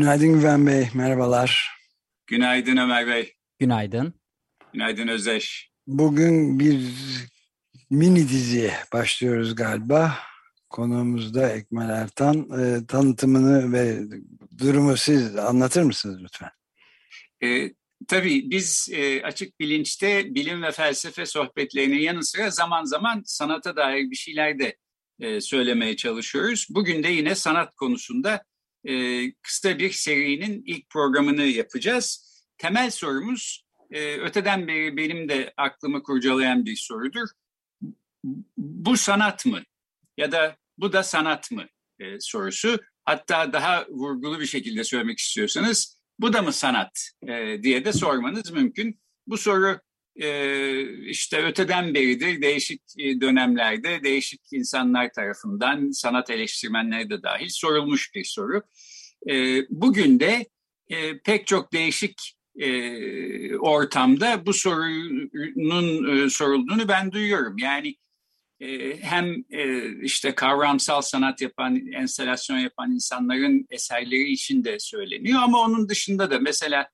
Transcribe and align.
Günaydın 0.00 0.32
Güven 0.32 0.66
Bey, 0.66 0.88
merhabalar. 0.94 1.70
Günaydın 2.26 2.76
Ömer 2.76 3.06
Bey. 3.06 3.34
Günaydın. 3.58 4.14
Günaydın 4.72 5.08
Özdeş. 5.08 5.70
Bugün 5.86 6.60
bir 6.60 6.80
mini 7.90 8.28
diziye 8.28 8.74
başlıyoruz 8.92 9.54
galiba. 9.54 10.18
Konuğumuz 10.70 11.34
da 11.34 11.52
Ekmel 11.52 11.88
Ertan. 11.88 12.48
E, 12.60 12.86
tanıtımını 12.86 13.72
ve 13.72 13.98
durumu 14.58 14.96
siz 14.96 15.36
anlatır 15.36 15.82
mısınız 15.82 16.22
lütfen? 16.22 16.50
E, 17.42 17.74
tabii 18.08 18.50
biz 18.50 18.88
e, 18.92 19.22
açık 19.22 19.60
bilinçte 19.60 20.34
bilim 20.34 20.62
ve 20.62 20.70
felsefe 20.70 21.26
sohbetlerinin 21.26 21.98
yanı 21.98 22.24
sıra 22.24 22.50
zaman 22.50 22.84
zaman 22.84 23.22
sanata 23.26 23.76
dair 23.76 24.10
bir 24.10 24.16
şeyler 24.16 24.58
de 24.58 24.76
e, 25.20 25.40
söylemeye 25.40 25.96
çalışıyoruz. 25.96 26.66
Bugün 26.70 27.02
de 27.02 27.08
yine 27.08 27.34
sanat 27.34 27.74
konusunda 27.74 28.44
e, 28.84 29.32
kısa 29.32 29.78
bir 29.78 29.90
serinin 29.90 30.62
ilk 30.66 30.90
programını 30.90 31.42
yapacağız. 31.42 32.30
Temel 32.58 32.90
sorumuz 32.90 33.64
e, 33.90 34.16
öteden 34.16 34.68
beri 34.68 34.96
benim 34.96 35.28
de 35.28 35.52
aklımı 35.56 36.02
kurcalayan 36.02 36.64
bir 36.64 36.76
sorudur. 36.76 37.28
Bu 38.56 38.96
sanat 38.96 39.46
mı? 39.46 39.62
Ya 40.16 40.32
da 40.32 40.56
bu 40.78 40.92
da 40.92 41.02
sanat 41.02 41.50
mı? 41.50 41.66
E, 41.98 42.20
sorusu. 42.20 42.78
Hatta 43.04 43.52
daha 43.52 43.86
vurgulu 43.88 44.40
bir 44.40 44.46
şekilde 44.46 44.84
söylemek 44.84 45.18
istiyorsanız 45.18 46.00
bu 46.18 46.32
da 46.32 46.42
mı 46.42 46.52
sanat 46.52 47.10
e, 47.28 47.62
diye 47.62 47.84
de 47.84 47.92
sormanız 47.92 48.50
mümkün. 48.50 49.00
Bu 49.26 49.36
soru 49.36 49.80
işte 51.06 51.42
öteden 51.42 51.94
beridir 51.94 52.42
değişik 52.42 52.82
e, 52.98 53.20
dönemlerde 53.20 54.02
değişik 54.02 54.40
insanlar 54.52 55.12
tarafından 55.12 55.90
sanat 55.90 56.30
eleştirmenleri 56.30 57.10
de 57.10 57.22
dahil 57.22 57.48
sorulmuş 57.48 58.14
bir 58.14 58.24
soru. 58.24 58.62
E, 59.30 59.62
bugün 59.70 60.20
de 60.20 60.46
e, 60.88 61.18
pek 61.18 61.46
çok 61.46 61.72
değişik 61.72 62.36
e, 62.58 63.56
ortamda 63.56 64.46
bu 64.46 64.52
sorunun 64.52 66.28
sorulduğunu 66.28 66.88
ben 66.88 67.12
duyuyorum. 67.12 67.58
Yani 67.58 67.96
hem 69.00 69.44
işte 70.02 70.34
kavramsal 70.34 71.00
sanat 71.00 71.40
yapan, 71.40 71.86
enstelasyon 71.92 72.58
yapan 72.58 72.92
insanların 72.92 73.66
eserleri 73.70 74.32
için 74.32 74.64
de 74.64 74.78
söyleniyor 74.78 75.40
ama 75.42 75.60
onun 75.60 75.88
dışında 75.88 76.30
da 76.30 76.38
mesela 76.38 76.88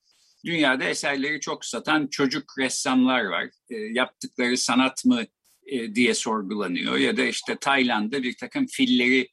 dünyada 0.47 0.85
eserleri 0.85 1.41
çok 1.41 1.65
satan 1.65 2.07
çocuk 2.07 2.59
ressamlar 2.59 3.25
var. 3.25 3.49
E, 3.71 3.77
yaptıkları 3.77 4.57
sanat 4.57 5.05
mı 5.05 5.23
e, 5.67 5.95
diye 5.95 6.15
sorgulanıyor 6.15 6.97
ya 6.97 7.17
da 7.17 7.25
işte 7.25 7.57
Tayland'da 7.61 8.23
bir 8.23 8.37
takım 8.37 8.67
filleri 8.67 9.29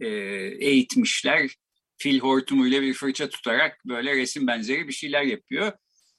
e, 0.00 0.08
eğitmişler. 0.66 1.50
Fil 1.98 2.20
hortumuyla 2.20 2.82
bir 2.82 2.94
fırça 2.94 3.28
tutarak 3.28 3.84
böyle 3.84 4.16
resim 4.16 4.46
benzeri 4.46 4.88
bir 4.88 4.92
şeyler 4.92 5.22
yapıyor. 5.22 5.72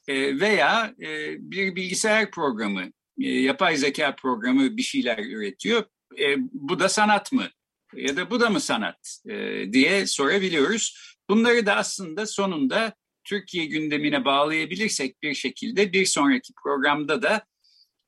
E, 0.07 0.39
veya 0.39 0.93
e, 1.01 1.35
bir 1.39 1.75
bilgisayar 1.75 2.31
programı, 2.31 2.91
e, 3.21 3.29
yapay 3.29 3.77
zeka 3.77 4.15
programı 4.15 4.77
bir 4.77 4.81
şeyler 4.81 5.17
üretiyor. 5.17 5.83
E, 6.19 6.35
bu 6.39 6.79
da 6.79 6.89
sanat 6.89 7.31
mı? 7.31 7.47
Ya 7.93 8.17
da 8.17 8.29
bu 8.29 8.39
da 8.39 8.49
mı 8.49 8.59
sanat 8.59 9.19
e, 9.29 9.65
diye 9.73 10.07
sorabiliyoruz. 10.07 11.15
Bunları 11.29 11.65
da 11.65 11.75
aslında 11.75 12.25
sonunda 12.25 12.93
Türkiye 13.27 13.65
gündemine 13.65 14.25
bağlayabilirsek 14.25 15.23
bir 15.23 15.33
şekilde 15.33 15.93
bir 15.93 16.05
sonraki 16.05 16.53
programda 16.63 17.21
da 17.21 17.45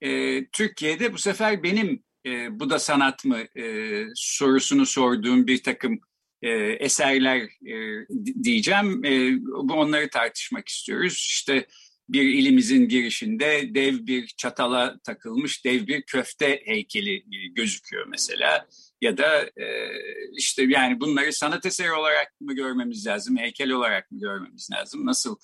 e, 0.01 0.45
Türkiye'de 0.45 1.13
bu 1.13 1.17
sefer 1.17 1.63
benim 1.63 2.03
e, 2.25 2.59
bu 2.59 2.69
da 2.69 2.79
sanat 2.79 3.25
mı 3.25 3.37
e, 3.37 4.05
sorusunu 4.15 4.85
sorduğum 4.85 5.47
bir 5.47 5.63
takım 5.63 5.99
e, 6.41 6.49
eserler 6.59 7.41
e, 7.67 8.05
diyeceğim. 8.43 9.05
E, 9.05 9.39
onları 9.53 10.09
tartışmak 10.09 10.67
istiyoruz. 10.67 11.13
İşte 11.13 11.67
bir 12.09 12.23
ilimizin 12.23 12.87
girişinde 12.87 13.75
dev 13.75 14.07
bir 14.07 14.27
çatala 14.27 14.99
takılmış 15.03 15.65
dev 15.65 15.87
bir 15.87 16.01
köfte 16.01 16.61
heykeli 16.65 17.23
gözüküyor 17.55 18.07
mesela. 18.07 18.67
Ya 19.01 19.17
da 19.17 19.43
e, 19.43 19.91
işte 20.37 20.63
yani 20.63 20.99
bunları 20.99 21.33
sanat 21.33 21.65
eseri 21.65 21.91
olarak 21.91 22.41
mı 22.41 22.55
görmemiz 22.55 23.07
lazım, 23.07 23.37
heykel 23.37 23.71
olarak 23.71 24.11
mı 24.11 24.19
görmemiz 24.19 24.69
lazım, 24.71 25.05
nasıl 25.05 25.35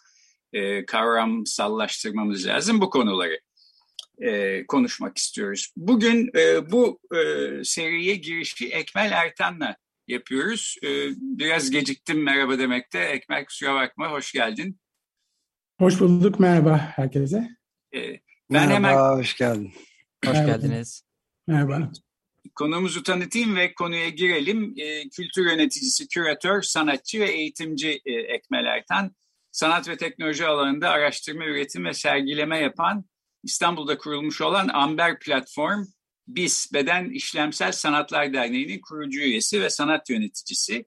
e, 0.54 0.86
kavramsallaştırmamız 0.86 2.48
lazım 2.48 2.82
bu 2.82 2.90
konuları 2.90 3.40
e, 4.22 4.66
konuşmak 4.66 5.18
istiyoruz. 5.18 5.74
Bugün 5.78 6.32
e, 6.38 6.72
bu 6.72 7.00
e, 7.16 7.20
seriye 7.64 8.16
girişi 8.16 8.68
Ekmel 8.70 9.12
Ertan'la 9.12 9.76
yapıyoruz. 10.08 10.76
E, 10.84 10.88
biraz 11.18 11.70
geciktim 11.72 12.24
merhaba 12.24 12.60
demekte. 12.60 13.00
Ekmel 13.00 13.46
kusura 13.46 13.76
bakma, 13.76 14.12
hoş 14.12 14.32
geldin. 14.32 14.80
Hoş 15.80 16.00
bulduk, 16.00 16.40
merhaba 16.40 16.78
herkese. 16.78 17.50
E, 17.96 18.00
ben 18.02 18.20
merhaba, 18.50 18.74
hemen 18.74 19.18
hoş 19.18 19.38
geldin. 19.38 19.74
Hoş 20.26 20.34
Merhaba. 20.34 20.52
geldiniz. 20.52 21.04
Merhaba. 21.48 21.92
Konumuzu 22.56 23.04
tanıtayım 23.04 23.56
ve 23.56 23.74
konuya 23.74 24.10
girelim. 24.10 24.74
E, 24.78 25.10
kültür 25.10 25.46
yöneticisi, 25.52 26.08
küratör, 26.08 26.62
sanatçı 26.62 27.20
ve 27.20 27.32
eğitimci 27.32 28.02
e, 28.06 28.12
Ekmel 28.14 28.66
Ertan. 28.66 29.16
Sanat 29.52 29.90
ve 29.90 29.98
teknoloji 29.98 30.46
alanında 30.46 30.90
araştırma, 30.90 31.46
üretim 31.46 31.86
ve 31.86 31.94
sergileme 31.94 32.60
yapan 32.60 33.06
İstanbul'da 33.44 33.98
kurulmuş 33.98 34.42
olan 34.42 34.68
Amber 34.68 35.20
Platform, 35.20 35.86
BİS, 36.28 36.74
Beden 36.74 37.10
İşlemsel 37.10 37.72
Sanatlar 37.72 38.34
Derneği'nin 38.34 38.80
kurucu 38.80 39.20
üyesi 39.20 39.62
ve 39.62 39.70
sanat 39.70 40.10
yöneticisi. 40.10 40.86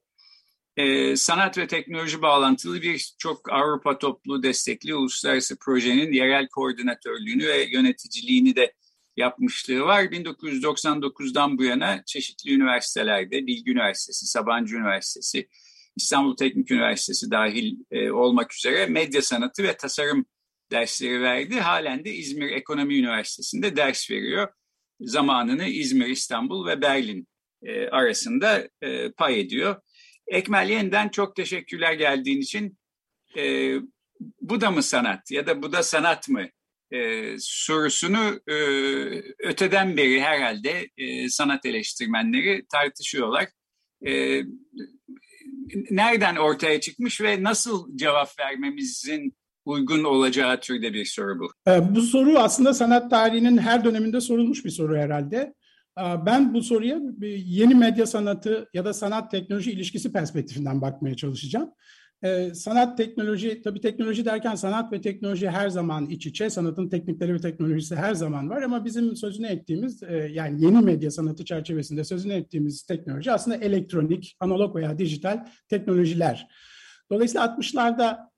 E, 0.76 1.16
sanat 1.16 1.58
ve 1.58 1.66
teknoloji 1.66 2.22
bağlantılı 2.22 2.82
bir 2.82 3.14
çok 3.18 3.52
Avrupa 3.52 3.98
toplu 3.98 4.42
destekli 4.42 4.94
uluslararası 4.94 5.58
projenin 5.58 6.12
yerel 6.12 6.48
koordinatörlüğünü 6.48 7.46
ve 7.46 7.64
yöneticiliğini 7.72 8.56
de 8.56 8.74
yapmışlığı 9.18 9.80
var. 9.80 10.02
1999'dan 10.02 11.58
bu 11.58 11.64
yana 11.64 12.02
çeşitli 12.06 12.54
üniversitelerde, 12.54 13.46
Bilgi 13.46 13.70
Üniversitesi, 13.70 14.26
Sabancı 14.26 14.76
Üniversitesi, 14.76 15.48
İstanbul 15.96 16.36
Teknik 16.36 16.70
Üniversitesi 16.70 17.30
dahil 17.30 17.76
e, 17.90 18.10
olmak 18.10 18.54
üzere 18.54 18.86
medya 18.86 19.22
sanatı 19.22 19.62
ve 19.62 19.76
tasarım 19.76 20.26
dersleri 20.70 21.22
verdi. 21.22 21.60
Halen 21.60 22.04
de 22.04 22.14
İzmir 22.14 22.50
Ekonomi 22.50 22.98
Üniversitesi'nde 22.98 23.76
ders 23.76 24.10
veriyor. 24.10 24.48
Zamanını 25.00 25.64
İzmir, 25.64 26.06
İstanbul 26.06 26.66
ve 26.66 26.82
Berlin 26.82 27.28
e, 27.62 27.88
arasında 27.88 28.68
e, 28.82 29.12
pay 29.12 29.40
ediyor. 29.40 29.76
Ekmel 30.26 30.70
yeniden 30.70 31.08
çok 31.08 31.36
teşekkürler 31.36 31.92
geldiğin 31.92 32.40
için. 32.40 32.78
E, 33.36 33.74
bu 34.40 34.60
da 34.60 34.70
mı 34.70 34.82
sanat 34.82 35.30
ya 35.30 35.46
da 35.46 35.62
bu 35.62 35.72
da 35.72 35.82
sanat 35.82 36.28
mı 36.28 36.48
e, 36.92 37.32
sorusunu 37.38 38.40
e, 38.48 38.54
öteden 39.38 39.96
beri 39.96 40.20
herhalde 40.20 40.88
e, 40.96 41.28
sanat 41.28 41.66
eleştirmenleri 41.66 42.66
tartışıyorlar. 42.72 43.46
E, 44.06 44.42
nereden 45.90 46.36
ortaya 46.36 46.80
çıkmış 46.80 47.20
ve 47.20 47.42
nasıl 47.42 47.96
cevap 47.96 48.38
vermemizin 48.38 49.38
uygun 49.64 50.04
olacağı 50.04 50.60
türde 50.60 50.92
bir 50.92 51.04
soru 51.04 51.38
bu. 51.38 51.70
Ee, 51.70 51.94
Bu 51.94 52.02
soru 52.02 52.38
aslında 52.38 52.74
sanat 52.74 53.10
tarihinin 53.10 53.58
her 53.58 53.84
döneminde 53.84 54.20
sorulmuş 54.20 54.64
bir 54.64 54.70
soru 54.70 54.96
herhalde. 54.96 55.54
Ee, 55.98 56.02
Ben 56.26 56.54
bu 56.54 56.62
soruya 56.62 56.98
yeni 57.46 57.74
medya 57.74 58.06
sanatı 58.06 58.68
ya 58.74 58.84
da 58.84 58.94
sanat 58.94 59.30
teknoloji 59.30 59.72
ilişkisi 59.72 60.12
perspektifinden 60.12 60.80
bakmaya 60.80 61.16
çalışacağım. 61.16 61.70
Ee, 62.22 62.54
sanat 62.54 62.96
teknoloji, 62.96 63.62
tabii 63.62 63.80
teknoloji 63.80 64.24
derken 64.24 64.54
sanat 64.54 64.92
ve 64.92 65.00
teknoloji 65.00 65.50
her 65.50 65.68
zaman 65.68 66.06
iç 66.06 66.26
içe, 66.26 66.50
sanatın 66.50 66.88
teknikleri 66.88 67.34
ve 67.34 67.40
teknolojisi 67.40 67.96
her 67.96 68.14
zaman 68.14 68.50
var 68.50 68.62
ama 68.62 68.84
bizim 68.84 69.16
sözünü 69.16 69.46
ettiğimiz, 69.46 70.02
e, 70.02 70.16
yani 70.32 70.64
yeni 70.64 70.80
medya 70.80 71.10
sanatı 71.10 71.44
çerçevesinde 71.44 72.04
sözünü 72.04 72.32
ettiğimiz 72.32 72.82
teknoloji 72.82 73.32
aslında 73.32 73.56
elektronik, 73.56 74.36
analog 74.40 74.76
veya 74.76 74.98
dijital 74.98 75.46
teknolojiler. 75.68 76.48
Dolayısıyla 77.10 77.46
60'larda 77.46 78.28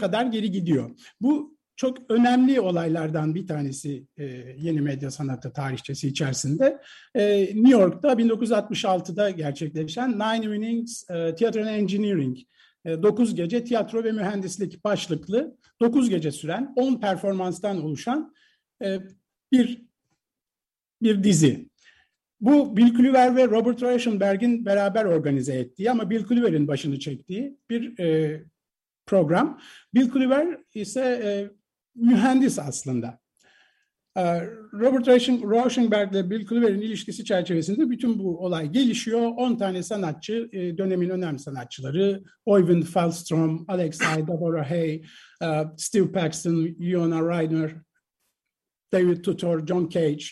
kadar 0.00 0.26
geri 0.26 0.50
gidiyor. 0.50 0.90
Bu 1.20 1.54
çok 1.76 2.10
önemli 2.10 2.60
olaylardan 2.60 3.34
bir 3.34 3.46
tanesi 3.46 4.06
e, 4.16 4.24
yeni 4.58 4.80
medya 4.80 5.10
sanatı 5.10 5.52
tarihçesi 5.52 6.08
içerisinde. 6.08 6.80
E, 7.14 7.40
New 7.40 7.70
York'ta 7.70 8.12
1966'da 8.12 9.30
gerçekleşen 9.30 10.12
Nine 10.12 10.46
Evenings 10.46 11.10
e, 11.10 11.34
Theater 11.34 11.60
and 11.60 11.68
Engineering, 11.68 12.38
e, 12.38 12.44
9 12.84 13.34
gece 13.34 13.64
tiyatro 13.64 14.04
ve 14.04 14.12
mühendislik 14.12 14.84
başlıklı 14.84 15.56
9 15.80 16.10
gece 16.10 16.32
süren 16.32 16.72
10 16.76 17.00
performanstan 17.00 17.84
oluşan 17.84 18.34
e, 18.84 18.98
bir 19.52 19.84
bir 21.02 21.24
dizi. 21.24 21.68
Bu 22.40 22.76
Bill 22.76 22.94
Kluver 22.94 23.36
ve 23.36 23.46
Robert 23.46 23.82
Rauschenberg'in 23.82 24.66
beraber 24.66 25.04
organize 25.04 25.54
ettiği 25.54 25.90
ama 25.90 26.10
Bill 26.10 26.24
Kluver'in 26.24 26.68
başını 26.68 26.98
çektiği 26.98 27.58
bir 27.70 27.98
e, 27.98 28.42
program. 29.06 29.60
Bill 29.94 30.10
Kluver 30.10 30.58
ise 30.74 31.00
e, 31.00 31.30
mühendis 31.94 32.58
aslında. 32.58 33.23
E, 34.16 34.22
Robert 34.72 35.08
Rauschenberg 35.08 36.12
ile 36.12 36.30
Bill 36.30 36.46
Kluver'in 36.46 36.80
ilişkisi 36.80 37.24
çerçevesinde 37.24 37.90
bütün 37.90 38.18
bu 38.18 38.38
olay 38.38 38.72
gelişiyor. 38.72 39.20
10 39.20 39.56
tane 39.56 39.82
sanatçı, 39.82 40.48
e, 40.52 40.78
dönemin 40.78 41.08
önemli 41.08 41.38
sanatçıları, 41.38 42.24
Oyvind 42.46 42.82
Falstrom, 42.82 43.64
Alexei 43.68 44.22
Deborah 44.26 44.70
Hay, 44.70 45.02
e, 45.42 45.64
Steve 45.76 46.12
Paxton, 46.12 46.76
Leona 46.80 47.20
Ryder, 47.20 47.76
David 48.92 49.22
Tutor, 49.22 49.66
John 49.66 49.88
Cage, 49.88 50.24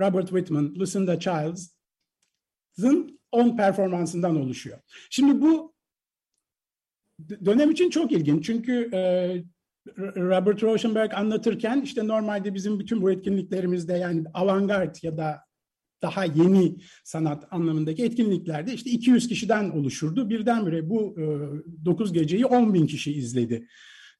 Robert 0.00 0.28
Whitman, 0.28 0.74
Lucinda 0.74 1.20
Childs'ın 1.20 3.20
10 3.32 3.56
performansından 3.56 4.36
oluşuyor. 4.36 4.78
Şimdi 5.10 5.40
bu 5.40 5.74
dönem 7.44 7.70
için 7.70 7.90
çok 7.90 8.12
ilginç 8.12 8.46
çünkü 8.46 8.90
e, 8.94 9.34
Robert 10.16 10.62
Rauschenberg 10.62 11.14
anlatırken 11.14 11.80
işte 11.80 12.06
normalde 12.06 12.54
bizim 12.54 12.78
bütün 12.78 13.02
bu 13.02 13.10
etkinliklerimizde 13.10 13.92
yani 13.92 14.24
avantgard 14.34 14.96
ya 15.02 15.16
da 15.16 15.40
daha 16.02 16.24
yeni 16.24 16.76
sanat 17.04 17.44
anlamındaki 17.50 18.04
etkinliklerde 18.04 18.74
işte 18.74 18.90
200 18.90 19.28
kişiden 19.28 19.70
oluşurdu. 19.70 20.30
Birdenbire 20.30 20.90
bu 20.90 21.16
e, 21.18 21.24
9 21.84 22.12
geceyi 22.12 22.46
10 22.46 22.74
bin 22.74 22.86
kişi 22.86 23.12
izledi 23.12 23.66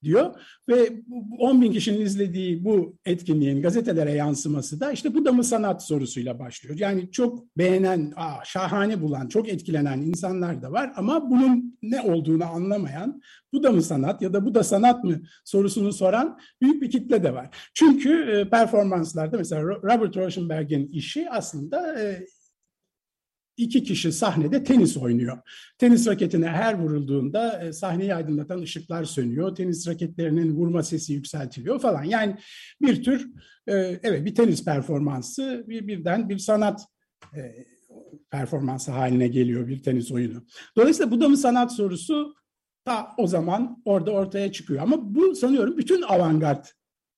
diyor. 0.04 0.34
Ve 0.68 0.92
10 1.38 1.62
bin 1.62 1.72
kişinin 1.72 2.00
izlediği 2.00 2.64
bu 2.64 2.96
etkinliğin 3.06 3.62
gazetelere 3.62 4.12
yansıması 4.12 4.80
da 4.80 4.92
işte 4.92 5.14
bu 5.14 5.24
da 5.24 5.32
mı 5.32 5.44
sanat 5.44 5.86
sorusuyla 5.86 6.38
başlıyor. 6.38 6.78
Yani 6.78 7.10
çok 7.10 7.56
beğenen, 7.58 8.12
aa, 8.16 8.44
şahane 8.44 9.02
bulan, 9.02 9.28
çok 9.28 9.48
etkilenen 9.48 9.98
insanlar 9.98 10.62
da 10.62 10.72
var 10.72 10.92
ama 10.96 11.30
bunun 11.30 11.78
ne 11.82 12.00
olduğunu 12.00 12.44
anlamayan, 12.44 13.22
bu 13.52 13.62
da 13.62 13.72
mı 13.72 13.82
sanat 13.82 14.22
ya 14.22 14.32
da 14.32 14.46
bu 14.46 14.54
da 14.54 14.64
sanat 14.64 15.04
mı 15.04 15.20
sorusunu 15.44 15.92
soran 15.92 16.38
büyük 16.62 16.82
bir 16.82 16.90
kitle 16.90 17.22
de 17.22 17.34
var. 17.34 17.56
Çünkü 17.74 18.22
e, 18.22 18.50
performanslarda 18.50 19.36
mesela 19.36 19.62
Robert 19.62 20.16
Rauschenberg'in 20.16 20.88
işi 20.88 21.30
aslında 21.30 22.00
e, 22.00 22.26
iki 23.56 23.82
kişi 23.82 24.12
sahnede 24.12 24.64
tenis 24.64 24.96
oynuyor. 24.96 25.38
Tenis 25.78 26.06
raketine 26.06 26.48
her 26.48 26.78
vurulduğunda 26.78 27.62
e, 27.62 27.72
sahneyi 27.72 28.14
aydınlatan 28.14 28.62
ışıklar 28.62 29.04
sönüyor. 29.04 29.54
Tenis 29.54 29.88
raketlerinin 29.88 30.56
vurma 30.56 30.82
sesi 30.82 31.12
yükseltiliyor 31.12 31.80
falan. 31.80 32.04
Yani 32.04 32.36
bir 32.82 33.02
tür 33.02 33.30
e, 33.66 33.72
evet 34.02 34.24
bir 34.24 34.34
tenis 34.34 34.64
performansı 34.64 35.64
bir 35.68 35.86
birden 35.86 36.28
bir 36.28 36.38
sanat 36.38 36.86
e, 37.36 37.66
performansı 38.30 38.90
haline 38.90 39.28
geliyor 39.28 39.68
bir 39.68 39.82
tenis 39.82 40.12
oyunu. 40.12 40.46
Dolayısıyla 40.76 41.10
bu 41.10 41.20
da 41.20 41.28
mı 41.28 41.36
sanat 41.36 41.72
sorusu 41.72 42.34
ta 42.84 43.08
o 43.18 43.26
zaman 43.26 43.82
orada 43.84 44.10
ortaya 44.10 44.52
çıkıyor. 44.52 44.82
Ama 44.82 45.14
bu 45.14 45.34
sanıyorum 45.34 45.76
bütün 45.76 46.02
avantgard 46.02 46.64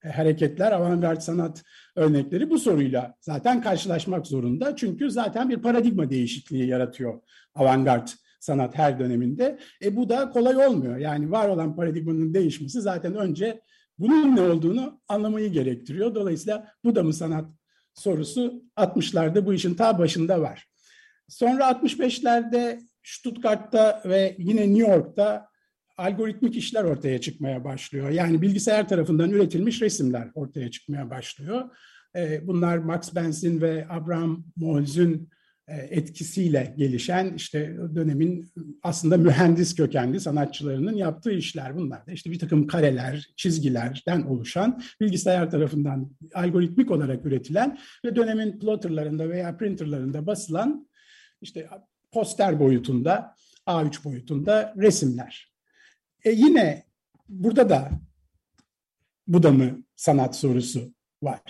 hareketler, 0.04 0.72
avantgard 0.72 1.20
sanat 1.20 1.62
örnekleri 1.96 2.50
bu 2.50 2.58
soruyla 2.58 3.14
zaten 3.20 3.62
karşılaşmak 3.62 4.26
zorunda. 4.26 4.76
Çünkü 4.76 5.10
zaten 5.10 5.50
bir 5.50 5.56
paradigma 5.56 6.10
değişikliği 6.10 6.66
yaratıyor 6.66 7.20
avantgard 7.54 8.08
sanat 8.40 8.78
her 8.78 8.98
döneminde. 8.98 9.58
E 9.82 9.96
bu 9.96 10.08
da 10.08 10.31
kolay 10.31 10.66
olmuyor. 10.66 10.96
Yani 10.96 11.31
var 11.31 11.48
olan 11.48 11.76
paradigmanın 11.76 12.34
değişmesi 12.34 12.81
zaten 12.81 13.14
önce 13.14 13.60
bunun 13.98 14.37
ne 14.37 14.40
olduğunu 14.40 15.00
anlamayı 15.08 15.52
gerektiriyor. 15.52 16.14
Dolayısıyla 16.14 16.72
bu 16.84 16.94
da 16.94 17.02
mı 17.02 17.12
sanat 17.12 17.44
sorusu 17.94 18.62
60'larda 18.76 19.46
bu 19.46 19.54
işin 19.54 19.75
ta 19.75 19.99
başında 19.99 20.40
var. 20.40 20.69
Sonra 21.28 21.70
65'lerde 21.70 22.81
Stuttgart'ta 23.02 24.02
ve 24.04 24.37
yine 24.38 24.75
New 24.75 24.92
York'ta 24.92 25.49
algoritmik 25.96 26.56
işler 26.56 26.84
ortaya 26.84 27.20
çıkmaya 27.20 27.64
başlıyor. 27.64 28.10
Yani 28.10 28.43
bilgisayar 28.43 28.88
tarafından 28.88 29.31
üretilmiş 29.31 29.82
resimler 29.82 30.28
ortaya 30.34 30.70
çıkmaya 30.70 31.10
başlıyor. 31.10 31.70
Ee, 32.16 32.46
bunlar 32.46 32.78
Max 32.78 33.14
Benz'in 33.14 33.60
ve 33.60 33.87
Abraham 33.88 34.44
Molz'ün 34.56 35.28
e, 35.69 35.76
etkisiyle 35.76 36.75
gelişen 36.78 37.34
işte 37.34 37.76
dönemin 37.94 38.50
aslında 38.82 39.16
mühendis 39.16 39.75
kökenli 39.75 40.20
sanatçılarının 40.20 40.94
yaptığı 40.96 41.32
işler 41.32 41.76
bunlar 41.76 42.06
da 42.06 42.12
işte 42.12 42.31
bir 42.31 42.38
takım 42.38 42.66
kareler, 42.66 43.26
çizgilerden 43.37 44.22
oluşan 44.22 44.82
bilgisayar 45.00 45.50
tarafından 45.50 46.10
algoritmik 46.34 46.90
olarak 46.90 47.26
üretilen 47.26 47.78
ve 48.04 48.16
dönemin 48.16 48.58
plotterlarında 48.58 49.28
veya 49.28 49.56
printerlarında 49.56 50.26
basılan 50.26 50.88
işte 51.40 51.69
poster 52.12 52.60
boyutunda 52.60 53.34
A3 53.66 54.04
boyutunda 54.04 54.75
resimler. 54.76 55.55
E 56.26 56.31
yine 56.31 56.82
burada 57.28 57.69
da 57.69 57.90
bu 59.26 59.43
da 59.43 59.50
mı 59.50 59.84
sanat 59.96 60.37
sorusu 60.37 60.94
var. 61.23 61.40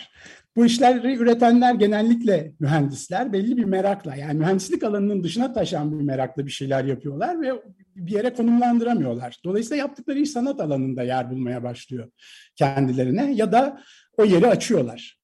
Bu 0.57 0.67
işleri 0.67 1.17
üretenler 1.17 1.75
genellikle 1.75 2.53
mühendisler 2.61 3.33
belli 3.33 3.57
bir 3.57 3.65
merakla 3.65 4.17
yani 4.17 4.39
mühendislik 4.39 4.83
alanının 4.83 5.25
dışına 5.25 5.53
taşan 5.53 5.99
bir 5.99 6.05
merakla 6.05 6.47
bir 6.47 6.51
şeyler 6.51 6.85
yapıyorlar 6.85 7.41
ve 7.43 7.53
bir 7.97 8.13
yere 8.13 8.33
konumlandıramıyorlar. 8.33 9.41
Dolayısıyla 9.45 9.77
yaptıkları 9.77 10.19
iş 10.19 10.31
sanat 10.31 10.61
alanında 10.61 11.03
yer 11.03 11.31
bulmaya 11.31 11.63
başlıyor 11.63 12.11
kendilerine 12.57 13.35
ya 13.35 13.53
da 13.53 13.83
o 14.19 14.25
yeri 14.25 14.47
açıyorlar. 14.47 15.21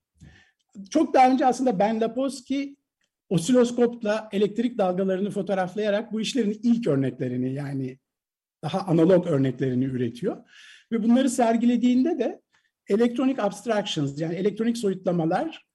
Çok 0.90 1.14
daha 1.14 1.30
önce 1.30 1.46
aslında 1.46 1.78
Ben 1.78 2.00
Lapowski 2.00 2.76
osiloskopla 3.28 4.28
elektrik 4.32 4.78
dalgalarını 4.78 5.30
fotoğraflayarak 5.30 6.12
bu 6.12 6.20
işlerin 6.20 6.60
ilk 6.62 6.86
örneklerini 6.86 7.54
yani 7.54 7.98
daha 8.62 8.80
analog 8.80 9.26
örneklerini 9.26 9.84
üretiyor. 9.84 10.36
Ve 10.92 11.02
bunları 11.02 11.30
sergilediğinde 11.30 12.18
de 12.18 12.42
electronic 12.88 13.42
abstractions 13.42 14.20
yani 14.20 14.34
elektronik 14.34 14.78
soyutlamalar 14.78 15.66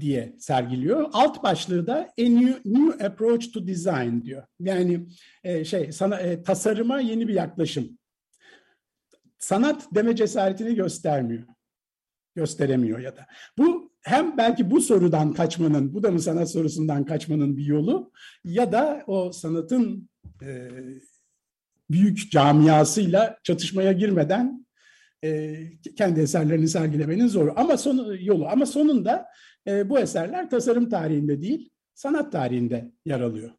diye 0.00 0.36
sergiliyor. 0.38 1.10
Alt 1.12 1.42
başlığı 1.42 1.86
da 1.86 1.94
a 2.18 2.22
new, 2.22 2.60
new 2.64 3.06
approach 3.06 3.52
to 3.52 3.66
design 3.66 4.22
diyor. 4.22 4.42
Yani 4.60 5.06
e, 5.44 5.64
şey 5.64 5.92
sana 5.92 6.20
e, 6.20 6.42
tasarıma 6.42 7.00
yeni 7.00 7.28
bir 7.28 7.34
yaklaşım. 7.34 7.98
Sanat 9.38 9.94
deme 9.94 10.16
cesaretini 10.16 10.74
göstermiyor. 10.74 11.44
Gösteremiyor 12.34 12.98
ya 12.98 13.16
da. 13.16 13.26
Bu 13.58 13.92
hem 14.02 14.36
belki 14.36 14.70
bu 14.70 14.80
sorudan 14.80 15.32
kaçmanın, 15.32 15.94
bu 15.94 16.02
da 16.02 16.10
mı 16.10 16.20
sanat 16.20 16.50
sorusundan 16.50 17.04
kaçmanın 17.04 17.56
bir 17.56 17.64
yolu 17.64 18.12
ya 18.44 18.72
da 18.72 19.04
o 19.06 19.32
sanatın 19.32 20.08
e, 20.42 20.68
büyük 21.90 22.30
camiasıyla 22.30 23.38
çatışmaya 23.42 23.92
girmeden 23.92 24.66
e, 25.24 25.56
kendi 25.96 26.20
eserlerini 26.20 26.68
sergilemenin 26.68 27.26
zoru. 27.26 27.52
Ama 27.56 27.76
sonu 27.76 28.16
yolu. 28.20 28.48
Ama 28.48 28.66
sonunda 28.66 29.26
e, 29.66 29.90
bu 29.90 29.98
eserler 29.98 30.50
tasarım 30.50 30.88
tarihinde 30.88 31.42
değil, 31.42 31.70
sanat 31.94 32.32
tarihinde 32.32 32.92
yer 33.04 33.20
alıyor. 33.20 33.50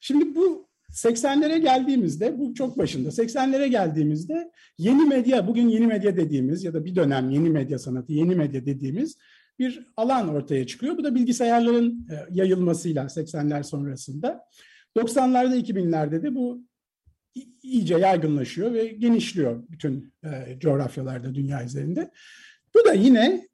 Şimdi 0.00 0.34
bu 0.34 0.68
80'lere 0.92 1.58
geldiğimizde, 1.58 2.38
bu 2.38 2.54
çok 2.54 2.78
başında, 2.78 3.08
80'lere 3.08 3.66
geldiğimizde 3.66 4.50
yeni 4.78 5.04
medya, 5.04 5.46
bugün 5.46 5.68
yeni 5.68 5.86
medya 5.86 6.16
dediğimiz 6.16 6.64
ya 6.64 6.74
da 6.74 6.84
bir 6.84 6.94
dönem 6.94 7.30
yeni 7.30 7.50
medya 7.50 7.78
sanatı, 7.78 8.12
yeni 8.12 8.34
medya 8.34 8.66
dediğimiz 8.66 9.16
bir 9.58 9.86
alan 9.96 10.28
ortaya 10.28 10.66
çıkıyor. 10.66 10.98
Bu 10.98 11.04
da 11.04 11.14
bilgisayarların 11.14 12.08
yayılmasıyla 12.30 13.04
80'ler 13.04 13.62
sonrasında. 13.62 14.44
90'larda 14.96 15.56
2000'lerde 15.56 16.22
de 16.22 16.34
bu 16.34 16.62
iyice 17.62 17.98
yaygınlaşıyor 17.98 18.72
ve 18.72 18.86
genişliyor 18.86 19.62
bütün 19.70 20.14
e, 20.24 20.58
coğrafyalarda 20.58 21.34
dünya 21.34 21.64
üzerinde. 21.64 22.10
Bu 22.74 22.84
da 22.84 22.92
yine 22.92 23.48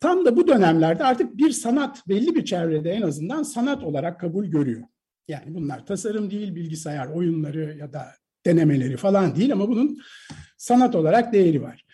tam 0.00 0.24
da 0.24 0.36
bu 0.36 0.48
dönemlerde 0.48 1.04
artık 1.04 1.36
bir 1.36 1.50
sanat 1.50 2.08
belli 2.08 2.34
bir 2.34 2.44
çevrede 2.44 2.90
en 2.90 3.02
azından 3.02 3.42
sanat 3.42 3.84
olarak 3.84 4.20
kabul 4.20 4.46
görüyor. 4.46 4.82
Yani 5.28 5.54
bunlar 5.54 5.86
tasarım 5.86 6.30
değil, 6.30 6.54
bilgisayar 6.54 7.06
oyunları 7.06 7.76
ya 7.78 7.92
da 7.92 8.06
denemeleri 8.46 8.96
falan 8.96 9.36
değil 9.36 9.52
ama 9.52 9.68
bunun 9.68 9.98
sanat 10.56 10.94
olarak 10.94 11.32
değeri 11.32 11.62
var. 11.62 11.84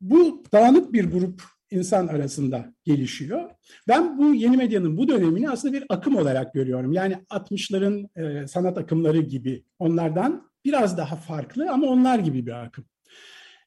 Bu 0.00 0.44
dağınık 0.52 0.92
bir 0.92 1.04
grup 1.04 1.42
insan 1.74 2.06
arasında 2.06 2.74
gelişiyor. 2.84 3.50
Ben 3.88 4.18
bu 4.18 4.34
yeni 4.34 4.56
medyanın 4.56 4.96
bu 4.96 5.08
dönemini 5.08 5.50
aslında 5.50 5.74
bir 5.74 5.84
akım 5.88 6.16
olarak 6.16 6.54
görüyorum. 6.54 6.92
Yani 6.92 7.14
60'ların 7.30 8.08
e, 8.42 8.46
sanat 8.46 8.78
akımları 8.78 9.20
gibi 9.20 9.64
onlardan 9.78 10.50
biraz 10.64 10.98
daha 10.98 11.16
farklı 11.16 11.70
ama 11.70 11.86
onlar 11.86 12.18
gibi 12.18 12.46
bir 12.46 12.64
akım. 12.64 12.84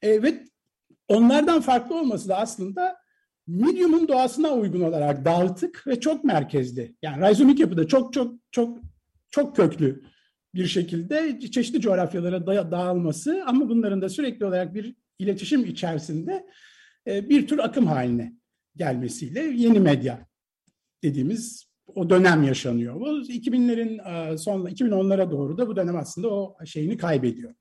E, 0.02 0.22
ve 0.22 0.44
onlardan 1.08 1.60
farklı 1.60 2.00
olması 2.00 2.28
da 2.28 2.36
aslında 2.36 2.96
medium'un 3.46 4.08
doğasına 4.08 4.50
uygun 4.50 4.80
olarak 4.80 5.24
dağıtık 5.24 5.86
ve 5.86 6.00
çok 6.00 6.24
merkezli. 6.24 6.94
Yani 7.02 7.22
rhizomik 7.22 7.60
yapıda 7.60 7.86
çok 7.86 8.12
çok 8.12 8.34
çok 8.50 8.78
çok 9.30 9.56
köklü 9.56 10.02
bir 10.54 10.66
şekilde 10.66 11.40
çeşitli 11.50 11.80
coğrafyalara 11.80 12.70
dağılması 12.70 13.42
ama 13.46 13.68
bunların 13.68 14.02
da 14.02 14.08
sürekli 14.08 14.46
olarak 14.46 14.74
bir 14.74 14.94
iletişim 15.18 15.64
içerisinde 15.64 16.46
bir 17.08 17.46
tür 17.46 17.58
akım 17.58 17.86
haline 17.86 18.32
gelmesiyle 18.76 19.40
yeni 19.40 19.80
medya 19.80 20.26
dediğimiz 21.02 21.68
o 21.94 22.10
dönem 22.10 22.42
yaşanıyor. 22.42 23.00
Bu 23.00 23.06
2000'lerin 23.06 24.32
e, 24.32 24.38
son 24.38 24.66
2010'lara 24.66 25.30
doğru 25.30 25.58
da 25.58 25.68
bu 25.68 25.76
dönem 25.76 25.96
aslında 25.96 26.28
o 26.28 26.56
şeyini 26.66 26.96
kaybediyor. 26.96 27.54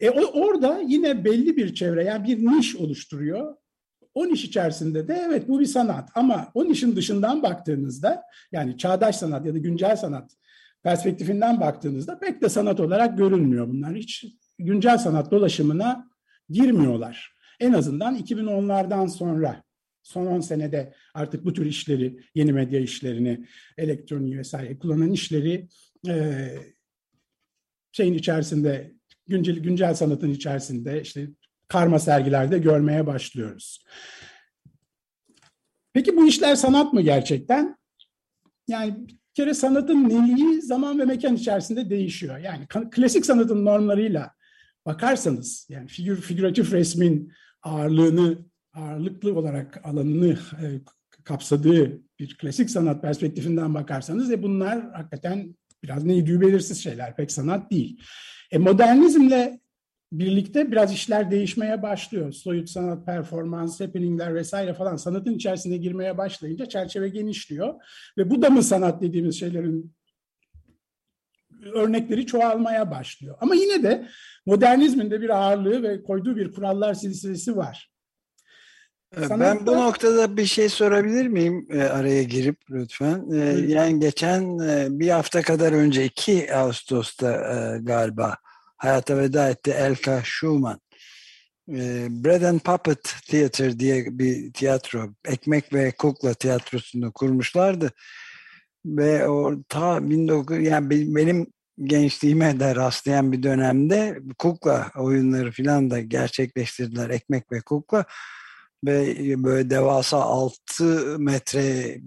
E, 0.00 0.10
orada 0.10 0.80
yine 0.86 1.24
belli 1.24 1.56
bir 1.56 1.74
çevre 1.74 2.04
yani 2.04 2.28
bir 2.28 2.46
niş 2.46 2.76
oluşturuyor. 2.76 3.56
O 4.14 4.28
niş 4.28 4.44
içerisinde 4.44 5.08
de 5.08 5.22
evet 5.26 5.48
bu 5.48 5.60
bir 5.60 5.66
sanat 5.66 6.10
ama 6.14 6.48
o 6.54 6.64
nişin 6.64 6.96
dışından 6.96 7.42
baktığınızda 7.42 8.22
yani 8.52 8.78
çağdaş 8.78 9.16
sanat 9.16 9.46
ya 9.46 9.54
da 9.54 9.58
güncel 9.58 9.96
sanat 9.96 10.32
perspektifinden 10.82 11.60
baktığınızda 11.60 12.18
pek 12.18 12.42
de 12.42 12.48
sanat 12.48 12.80
olarak 12.80 13.18
görünmüyor 13.18 13.68
bunlar. 13.68 13.94
Hiç 13.94 14.24
güncel 14.58 14.98
sanat 14.98 15.30
dolaşımına 15.30 16.08
girmiyorlar. 16.48 17.33
En 17.60 17.72
azından 17.72 18.16
2010'lardan 18.16 19.08
sonra 19.08 19.62
son 20.02 20.26
10 20.26 20.40
senede 20.40 20.94
artık 21.14 21.44
bu 21.44 21.52
tür 21.52 21.66
işleri, 21.66 22.20
yeni 22.34 22.52
medya 22.52 22.80
işlerini, 22.80 23.46
elektroniği 23.78 24.38
vesaire 24.38 24.78
kullanan 24.78 25.12
işleri 25.12 25.68
e, 26.08 26.48
şeyin 27.92 28.14
içerisinde, 28.14 28.94
güncel, 29.26 29.58
güncel 29.58 29.94
sanatın 29.94 30.30
içerisinde 30.30 31.02
işte 31.02 31.28
karma 31.68 31.98
sergilerde 31.98 32.58
görmeye 32.58 33.06
başlıyoruz. 33.06 33.84
Peki 35.92 36.16
bu 36.16 36.28
işler 36.28 36.54
sanat 36.54 36.92
mı 36.92 37.02
gerçekten? 37.02 37.76
Yani 38.68 39.08
bir 39.08 39.18
kere 39.34 39.54
sanatın 39.54 40.08
neliği 40.08 40.62
zaman 40.62 40.98
ve 40.98 41.04
mekan 41.04 41.36
içerisinde 41.36 41.90
değişiyor. 41.90 42.38
Yani 42.38 42.66
klasik 42.90 43.26
sanatın 43.26 43.64
normlarıyla 43.64 44.30
bakarsanız, 44.86 45.66
yani 45.70 45.88
figür, 45.88 46.20
figüratif 46.20 46.72
resmin 46.72 47.32
ağırlığını, 47.64 48.38
ağırlıklı 48.74 49.38
olarak 49.38 49.80
alanını 49.84 50.32
e, 50.32 50.80
kapsadığı 51.24 52.00
bir 52.18 52.36
klasik 52.38 52.70
sanat 52.70 53.02
perspektifinden 53.02 53.74
bakarsanız 53.74 54.30
e 54.30 54.42
bunlar 54.42 54.92
hakikaten 54.92 55.56
biraz 55.82 56.04
neydi 56.04 56.40
belirsiz 56.40 56.82
şeyler, 56.82 57.16
pek 57.16 57.32
sanat 57.32 57.70
değil. 57.70 58.00
E 58.50 58.58
modernizmle 58.58 59.60
birlikte 60.12 60.72
biraz 60.72 60.92
işler 60.92 61.30
değişmeye 61.30 61.82
başlıyor. 61.82 62.32
Soyut 62.32 62.70
sanat, 62.70 63.06
performans, 63.06 63.80
happeningler 63.80 64.34
vesaire 64.34 64.74
falan 64.74 64.96
sanatın 64.96 65.34
içerisine 65.34 65.76
girmeye 65.76 66.18
başlayınca 66.18 66.66
çerçeve 66.66 67.08
genişliyor. 67.08 67.74
Ve 68.18 68.30
bu 68.30 68.42
da 68.42 68.50
mı 68.50 68.62
sanat 68.62 69.02
dediğimiz 69.02 69.40
şeylerin 69.40 69.94
örnekleri 71.66 72.26
çoğalmaya 72.26 72.90
başlıyor. 72.90 73.36
Ama 73.40 73.54
yine 73.54 73.82
de 73.82 74.08
modernizmin 74.46 75.10
de 75.10 75.20
bir 75.20 75.30
ağırlığı 75.30 75.82
ve 75.82 76.02
koyduğu 76.02 76.36
bir 76.36 76.52
kurallar 76.52 76.94
silsilesi 76.94 77.56
var. 77.56 77.90
Sanatta... 79.14 79.40
Ben 79.40 79.66
bu 79.66 79.72
noktada 79.72 80.36
bir 80.36 80.46
şey 80.46 80.68
sorabilir 80.68 81.26
miyim 81.26 81.66
e, 81.70 81.82
araya 81.82 82.22
girip 82.22 82.56
lütfen? 82.70 83.30
E, 83.32 83.36
yani 83.72 84.00
geçen 84.00 84.58
e, 84.58 84.86
bir 84.90 85.08
hafta 85.08 85.42
kadar 85.42 85.72
önce 85.72 86.04
2 86.04 86.54
Ağustos'ta 86.54 87.30
e, 87.32 87.78
galiba 87.82 88.36
hayata 88.76 89.18
veda 89.18 89.48
etti 89.48 89.70
Elka 89.70 90.20
Schumann. 90.24 90.80
E, 91.68 92.06
Bread 92.10 92.42
and 92.42 92.60
Puppet 92.60 93.14
Theater 93.26 93.78
diye 93.78 94.18
bir 94.18 94.52
tiyatro, 94.52 95.14
ekmek 95.24 95.72
ve 95.72 95.92
kukla 95.98 96.34
tiyatrosunu 96.34 97.12
kurmuşlardı. 97.12 97.90
Ve 98.86 99.28
o 99.28 99.54
ta 99.68 99.96
19 99.96 100.58
yani 100.58 100.90
benim 100.90 101.46
gençliğime 101.82 102.60
de 102.60 102.76
rastlayan 102.76 103.32
bir 103.32 103.42
dönemde 103.42 104.18
kukla 104.38 104.90
oyunları 104.96 105.52
falan 105.52 105.90
da 105.90 106.00
gerçekleştirdiler. 106.00 107.10
Ekmek 107.10 107.52
ve 107.52 107.60
kukla 107.60 108.04
ve 108.84 109.16
böyle 109.44 109.70
devasa 109.70 110.18
6 110.18 111.18
metre 111.18 111.98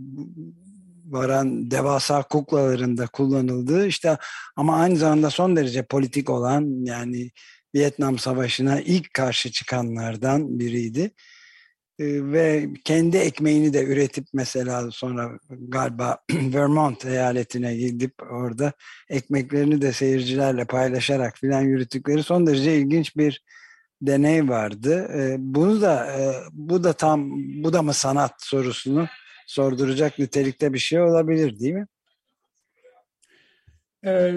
varan 1.05 1.71
devasa 1.71 2.23
kuklaların 2.23 2.97
da 2.97 3.07
kullanıldığı 3.07 3.87
işte 3.87 4.17
ama 4.55 4.75
aynı 4.79 4.97
zamanda 4.97 5.29
son 5.29 5.55
derece 5.55 5.83
politik 5.83 6.29
olan 6.29 6.85
yani 6.85 7.31
Vietnam 7.75 8.19
Savaşı'na 8.19 8.81
ilk 8.81 9.13
karşı 9.13 9.51
çıkanlardan 9.51 10.59
biriydi. 10.59 11.11
Ee, 11.99 12.31
ve 12.31 12.69
kendi 12.83 13.17
ekmeğini 13.17 13.73
de 13.73 13.83
üretip 13.83 14.27
mesela 14.33 14.91
sonra 14.91 15.31
galiba 15.49 16.17
Vermont 16.31 17.05
eyaletine 17.05 17.75
gidip 17.75 18.13
orada 18.31 18.73
ekmeklerini 19.09 19.81
de 19.81 19.91
seyircilerle 19.91 20.65
paylaşarak 20.65 21.37
filan 21.37 21.61
yürüttükleri 21.61 22.23
son 22.23 22.47
derece 22.47 22.77
ilginç 22.77 23.17
bir 23.17 23.43
deney 24.01 24.49
vardı. 24.49 25.07
Ee, 25.13 25.35
bunu 25.39 25.81
da 25.81 26.11
e, 26.11 26.35
bu 26.51 26.83
da 26.83 26.93
tam 26.93 27.31
bu 27.63 27.73
da 27.73 27.81
mı 27.81 27.93
sanat 27.93 28.33
sorusunu 28.37 29.07
sorduracak 29.47 30.19
nitelikte 30.19 30.73
bir 30.73 30.79
şey 30.79 31.01
olabilir 31.01 31.59
değil 31.59 31.73
mi? 31.73 31.87
Ee, 34.05 34.33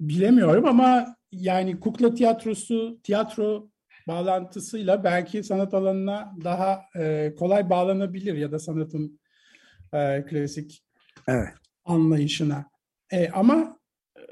bilemiyorum 0.00 0.66
ama 0.66 1.16
yani 1.32 1.80
kukla 1.80 2.14
tiyatrosu, 2.14 3.00
tiyatro 3.02 3.70
bağlantısıyla 4.08 5.04
belki 5.04 5.42
sanat 5.42 5.74
alanına 5.74 6.34
daha 6.44 6.80
e, 6.96 7.34
kolay 7.38 7.70
bağlanabilir 7.70 8.34
ya 8.34 8.52
da 8.52 8.58
sanatın 8.58 9.20
e, 9.92 10.24
klasik 10.24 10.84
evet. 11.28 11.48
anlayışına. 11.84 12.70
E, 13.12 13.28
ama 13.28 13.78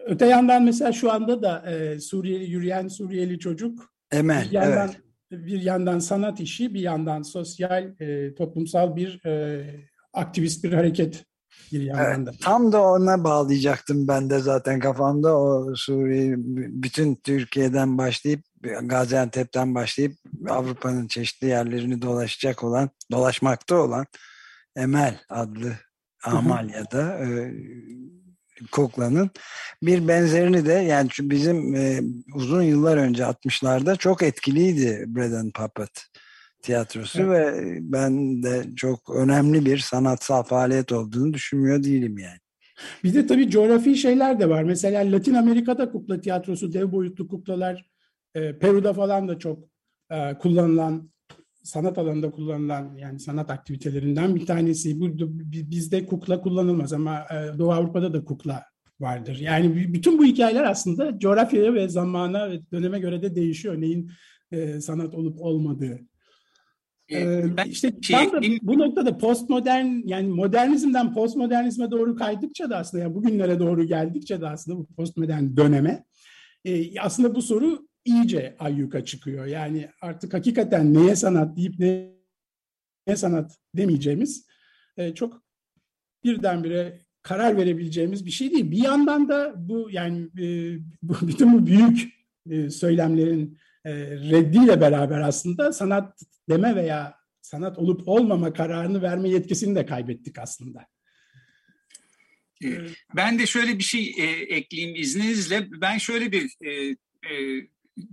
öte 0.07 0.27
yandan 0.27 0.63
mesela 0.63 0.93
şu 0.93 1.13
anda 1.13 1.43
da 1.43 1.71
e, 1.71 2.01
Suriyeli 2.01 2.51
yürüyen 2.51 2.89
Suriyeli 2.89 3.39
çocuk 3.39 3.95
Emel, 4.13 4.45
bir 4.45 4.53
yandan 4.53 4.89
evet 4.89 5.03
bir 5.31 5.63
yandan 5.63 5.99
sanat 5.99 6.41
işi, 6.41 6.75
bir 6.75 6.81
yandan 6.81 7.23
sosyal, 7.23 8.01
e, 8.01 8.35
toplumsal 8.35 8.97
bir 8.97 9.25
e, 9.27 9.65
aktivist 10.13 10.65
bir 10.65 10.73
hareket 10.73 11.25
bir 11.73 11.83
yandan 11.83 12.27
da. 12.27 12.31
Evet, 12.31 12.41
tam 12.43 12.73
da 12.73 12.83
ona 12.83 13.25
bağlayacaktım 13.25 14.09
ben 14.09 14.31
de 14.31 14.39
zaten 14.39 14.81
kafamda 14.81 15.39
o 15.39 15.75
Suriye 15.75 16.35
bütün 16.83 17.15
Türkiye'den 17.15 17.99
başlayıp 17.99 18.41
Gaziantep'ten 18.83 19.75
başlayıp 19.75 20.13
Avrupa'nın 20.49 21.07
çeşitli 21.07 21.47
yerlerini 21.47 22.03
dolaşacak 22.03 22.65
olan, 22.65 22.91
dolaşmakta 23.13 23.77
olan 23.77 24.07
Emel 24.77 25.19
adlı 25.29 25.73
Amalya'da 26.25 27.19
e, 27.25 27.53
Kukla'nın 28.73 29.31
bir 29.83 30.09
benzerini 30.09 30.67
de 30.67 30.73
yani 30.73 31.09
bizim 31.21 31.75
e, 31.75 32.01
uzun 32.35 32.63
yıllar 32.63 32.97
önce 32.97 33.23
60'larda 33.23 33.99
çok 33.99 34.23
etkiliydi 34.23 35.05
Bread 35.07 35.33
and 35.33 35.53
Puppet 35.53 35.91
tiyatrosu 36.63 37.23
evet. 37.23 37.55
ve 37.55 37.79
ben 37.81 38.43
de 38.43 38.65
çok 38.77 39.11
önemli 39.17 39.67
bir 39.67 39.79
sanatsal 39.79 40.43
faaliyet 40.43 40.93
olduğunu 40.93 41.33
düşünmüyor 41.33 41.83
değilim 41.83 42.19
yani. 42.19 42.39
Bir 43.05 43.15
de 43.15 43.27
tabii 43.27 43.51
coğrafi 43.51 43.97
şeyler 43.97 44.41
de 44.41 44.49
var. 44.49 44.63
Mesela 44.63 45.13
Latin 45.13 45.35
Amerika'da 45.35 45.91
kukla 45.91 46.21
tiyatrosu, 46.21 46.73
dev 46.73 46.93
boyutlu 46.93 47.29
kuklalar, 47.29 47.91
e, 48.35 48.59
Peru'da 48.59 48.93
falan 48.93 49.29
da 49.29 49.39
çok 49.39 49.69
e, 50.11 50.39
kullanılan 50.39 51.11
sanat 51.63 51.99
alanında 51.99 52.31
kullanılan 52.31 52.95
yani 52.97 53.21
sanat 53.21 53.51
aktivitelerinden 53.51 54.35
bir 54.35 54.47
tanesi. 54.47 55.01
Bu 55.01 55.09
bizde 55.71 56.07
kukla 56.07 56.41
kullanılmaz 56.41 56.93
ama 56.93 57.27
e, 57.31 57.59
Doğu 57.59 57.73
Avrupa'da 57.73 58.13
da 58.13 58.25
kukla 58.25 58.65
vardır. 59.01 59.37
Yani 59.41 59.95
bütün 59.95 60.19
bu 60.19 60.25
hikayeler 60.25 60.65
aslında 60.65 61.19
coğrafyaya 61.19 61.75
ve 61.75 61.89
zamana 61.89 62.51
ve 62.51 62.61
döneme 62.73 62.99
göre 62.99 63.23
de 63.23 63.35
değişiyor. 63.35 63.81
Neyin 63.81 64.11
e, 64.53 64.81
sanat 64.81 65.15
olup 65.15 65.41
olmadığı. 65.41 66.01
Ee, 67.13 67.57
ben 67.57 67.65
işte 67.65 67.93
şey, 68.03 68.17
tam 68.17 68.33
da 68.33 68.47
bu 68.63 68.79
noktada 68.79 69.19
postmodern 69.19 69.87
yani 70.05 70.29
modernizmden 70.29 71.15
postmodernizme 71.15 71.91
doğru 71.91 72.17
kaydıkça 72.17 72.71
da 72.71 72.77
aslında 72.77 73.03
yani 73.03 73.15
bugünlere 73.15 73.59
doğru 73.59 73.85
geldikçe 73.85 74.41
de 74.41 74.49
aslında 74.49 74.79
bu 74.79 74.87
postmodern 74.87 75.57
döneme 75.57 76.05
e, 76.65 77.01
aslında 77.01 77.35
bu 77.35 77.43
soru 77.43 77.88
iyice 78.09 78.57
ayyuka 78.59 79.05
çıkıyor. 79.05 79.47
Yani 79.47 79.89
artık 80.01 80.35
hakikaten 80.35 80.95
neye 80.95 81.17
sanat 81.17 81.57
deyip 81.57 81.79
neye 81.79 83.17
sanat 83.17 83.59
demeyeceğimiz 83.75 84.47
e, 84.97 85.15
çok 85.15 85.43
birdenbire 86.25 87.01
karar 87.23 87.57
verebileceğimiz 87.57 88.27
bir 88.27 88.31
şey 88.31 88.51
değil. 88.51 88.71
Bir 88.71 88.85
yandan 88.85 89.29
da 89.29 89.55
bu 89.57 89.89
yani 89.91 90.29
e, 90.41 90.79
bu, 91.03 91.17
bütün 91.29 91.53
bu 91.53 91.67
büyük 91.67 92.09
e, 92.51 92.71
söylemlerin 92.71 93.59
e, 93.85 93.95
reddiyle 94.11 94.81
beraber 94.81 95.21
aslında 95.21 95.73
sanat 95.73 96.23
deme 96.49 96.77
veya 96.77 97.15
sanat 97.43 97.79
olup 97.79 98.09
olmama 98.09 98.53
kararını 98.53 99.03
verme 99.03 99.29
yetkisini 99.29 99.77
de 99.77 99.87
kaybettik 99.87 100.39
aslında. 100.39 100.87
Ben 103.17 103.39
de 103.39 103.47
şöyle 103.47 103.79
bir 103.79 103.83
şey 103.83 104.15
e, 104.19 104.25
ekleyeyim 104.57 104.97
izninizle. 104.97 105.69
Ben 105.81 105.99
şöyle 105.99 106.33
bir 106.33 106.57
e, 106.61 106.71
e, 107.35 107.69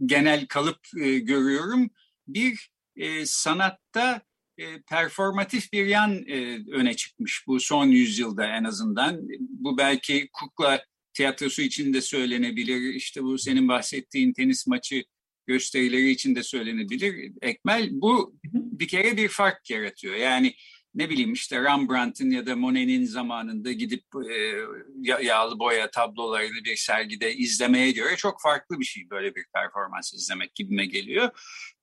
genel 0.06 0.48
kalıp 0.48 0.80
e, 1.01 1.20
görüyorum. 1.20 1.89
bir 2.27 2.70
e, 2.96 3.25
sanatta 3.25 4.22
e, 4.58 4.82
performatif 4.82 5.74
bir 5.74 5.86
yan 5.86 6.27
e, 6.27 6.60
öne 6.72 6.94
çıkmış 6.96 7.44
bu 7.48 7.60
son 7.60 7.86
yüzyılda 7.86 8.46
en 8.46 8.63
azından. 8.63 9.22
Bu 9.39 9.77
belki 9.77 10.30
kukla 10.34 10.86
tiyatrosu 11.13 11.62
için 11.62 11.94
de 11.94 12.01
söylenebilir. 12.01 12.94
İşte 12.94 13.24
bu 13.24 13.38
senin 13.38 13.68
bahsettiğin 13.68 14.34
tenis 14.34 14.68
maçı 14.68 15.04
gösterileri 15.48 16.10
için 16.10 16.36
de 16.36 16.44
söylenebilir. 16.44 17.32
Ekmel 17.42 17.89
bu 17.92 18.36
bir 18.54 18.88
kere 18.88 19.18
bir 19.18 19.27
fark 19.27 19.70
yaratıyor. 19.70 20.15
Yani 20.15 20.54
ne 20.96 21.10
bileyim 21.10 21.34
işte 21.34 21.64
Rembrandt'ın 21.64 22.30
ya 22.30 22.46
da 22.46 22.56
Monet'in 22.56 23.06
zamanında 23.06 23.72
gidip 23.72 24.04
e, 24.30 25.25
yağlı 25.25 25.60
boya 25.60 25.92
tablolarını 25.92 26.64
bir 26.66 26.75
sergide 26.75 27.34
izlemeye 27.36 27.92
göre 27.92 28.16
çok 28.16 28.42
farklı 28.42 28.80
bir 28.80 28.86
şey 28.86 29.10
böyle 29.10 29.36
bir 29.36 29.46
performans 29.54 30.14
izlemek 30.14 30.56
gibime 30.56 30.86
geliyor. 30.86 31.30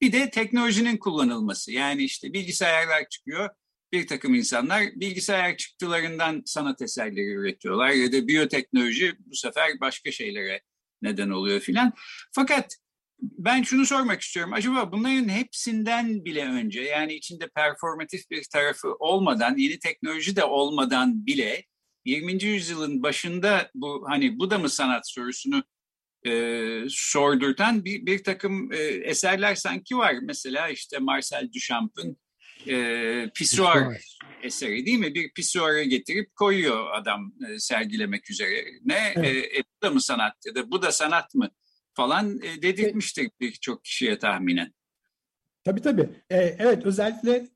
Bir 0.01 0.13
de 0.13 0.31
teknolojinin 0.31 0.97
kullanılması 0.97 1.73
yani 1.73 2.03
işte 2.03 2.33
bilgisayarlar 2.33 3.09
çıkıyor 3.09 3.51
bir 3.93 4.07
takım 4.07 4.35
insanlar 4.35 4.83
bilgisayar 4.95 5.57
çıktılarından 5.57 6.43
sanat 6.47 6.83
eserleri 6.83 7.33
üretiyorlar 7.33 7.91
ya 7.91 8.13
da 8.13 8.27
biyoteknoloji 8.29 9.15
bu 9.19 9.35
sefer 9.35 9.81
başka 9.81 10.13
şeylere 10.13 10.63
neden 11.03 11.31
oluyor 11.31 11.61
filan. 11.61 11.93
Fakat 12.35 12.77
ben 13.23 13.63
şunu 13.63 13.87
sormak 13.87 14.21
istiyorum. 14.21 14.53
Acaba 14.53 14.93
bunların 14.93 15.29
hepsinden 15.29 16.25
bile 16.25 16.45
önce 16.45 16.83
yani 16.83 17.15
içinde 17.15 17.49
performatif 17.49 18.31
bir 18.31 18.45
tarafı 18.53 18.95
olmadan, 18.99 19.57
yeni 19.57 19.79
teknoloji 19.79 20.37
de 20.37 20.45
olmadan 20.45 21.27
bile 21.27 21.65
20. 22.05 22.45
yüzyılın 22.45 23.03
başında 23.03 23.71
bu 23.75 24.05
hani 24.09 24.39
bu 24.39 24.51
da 24.51 24.59
mı 24.59 24.69
sanat 24.69 25.11
sorusunu 25.11 25.65
e, 26.27 26.85
sordurtan 26.89 27.85
bir, 27.85 28.07
bir 28.07 28.25
takım 28.25 28.73
e, 28.73 28.77
eserler 28.79 29.55
sanki 29.55 29.97
var. 29.97 30.15
Mesela 30.23 30.69
işte 30.69 30.99
Marcel 30.99 31.49
Duchamp'ın 31.55 32.17
e, 32.69 33.31
pisuar 33.35 34.03
eseri 34.43 34.87
değil 34.87 34.99
mi? 34.99 35.15
Bir 35.15 35.33
pisuarı 35.33 35.83
getirip 35.83 36.37
koyuyor 36.37 36.93
adam 36.93 37.33
e, 37.49 37.59
sergilemek 37.59 38.31
üzere. 38.31 38.65
Ne? 38.85 39.13
Evet. 39.17 39.27
E, 39.27 39.59
e, 39.59 39.63
bu 39.63 39.87
da 39.87 39.91
mı 39.91 40.01
sanat 40.01 40.37
ya 40.47 40.55
da 40.55 40.71
bu 40.71 40.83
da 40.83 40.93
sanat 40.93 41.35
mı? 41.35 41.51
Falan 41.95 42.41
e, 42.43 42.63
dedirtmiştir 42.63 43.31
birçok 43.41 43.85
kişiye 43.85 44.19
tahminen. 44.19 44.73
Tabii 45.65 45.81
tabii. 45.81 46.09
E, 46.31 46.37
evet 46.39 46.87
özellikle 46.87 47.49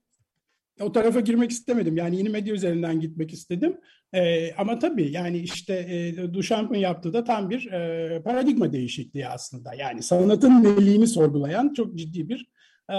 o 0.81 0.93
tarafa 0.93 1.21
girmek 1.21 1.50
istemedim. 1.50 1.97
Yani 1.97 2.16
yeni 2.16 2.28
medya 2.28 2.55
üzerinden 2.55 3.00
gitmek 3.00 3.33
istedim. 3.33 3.81
E, 4.12 4.52
ama 4.55 4.78
tabii 4.78 5.12
yani 5.12 5.38
işte 5.38 5.75
e, 5.75 6.35
Duchamp'ın 6.35 6.78
yaptığı 6.78 7.12
da 7.12 7.25
tam 7.25 7.50
bir 7.50 7.73
e, 7.73 8.23
paradigma 8.23 8.73
değişikliği 8.73 9.28
aslında. 9.28 9.75
Yani 9.75 10.02
sanatın 10.02 10.64
neliğini 10.64 11.07
sorgulayan 11.07 11.73
çok 11.73 11.95
ciddi 11.95 12.28
bir 12.28 12.50
e, 12.93 12.97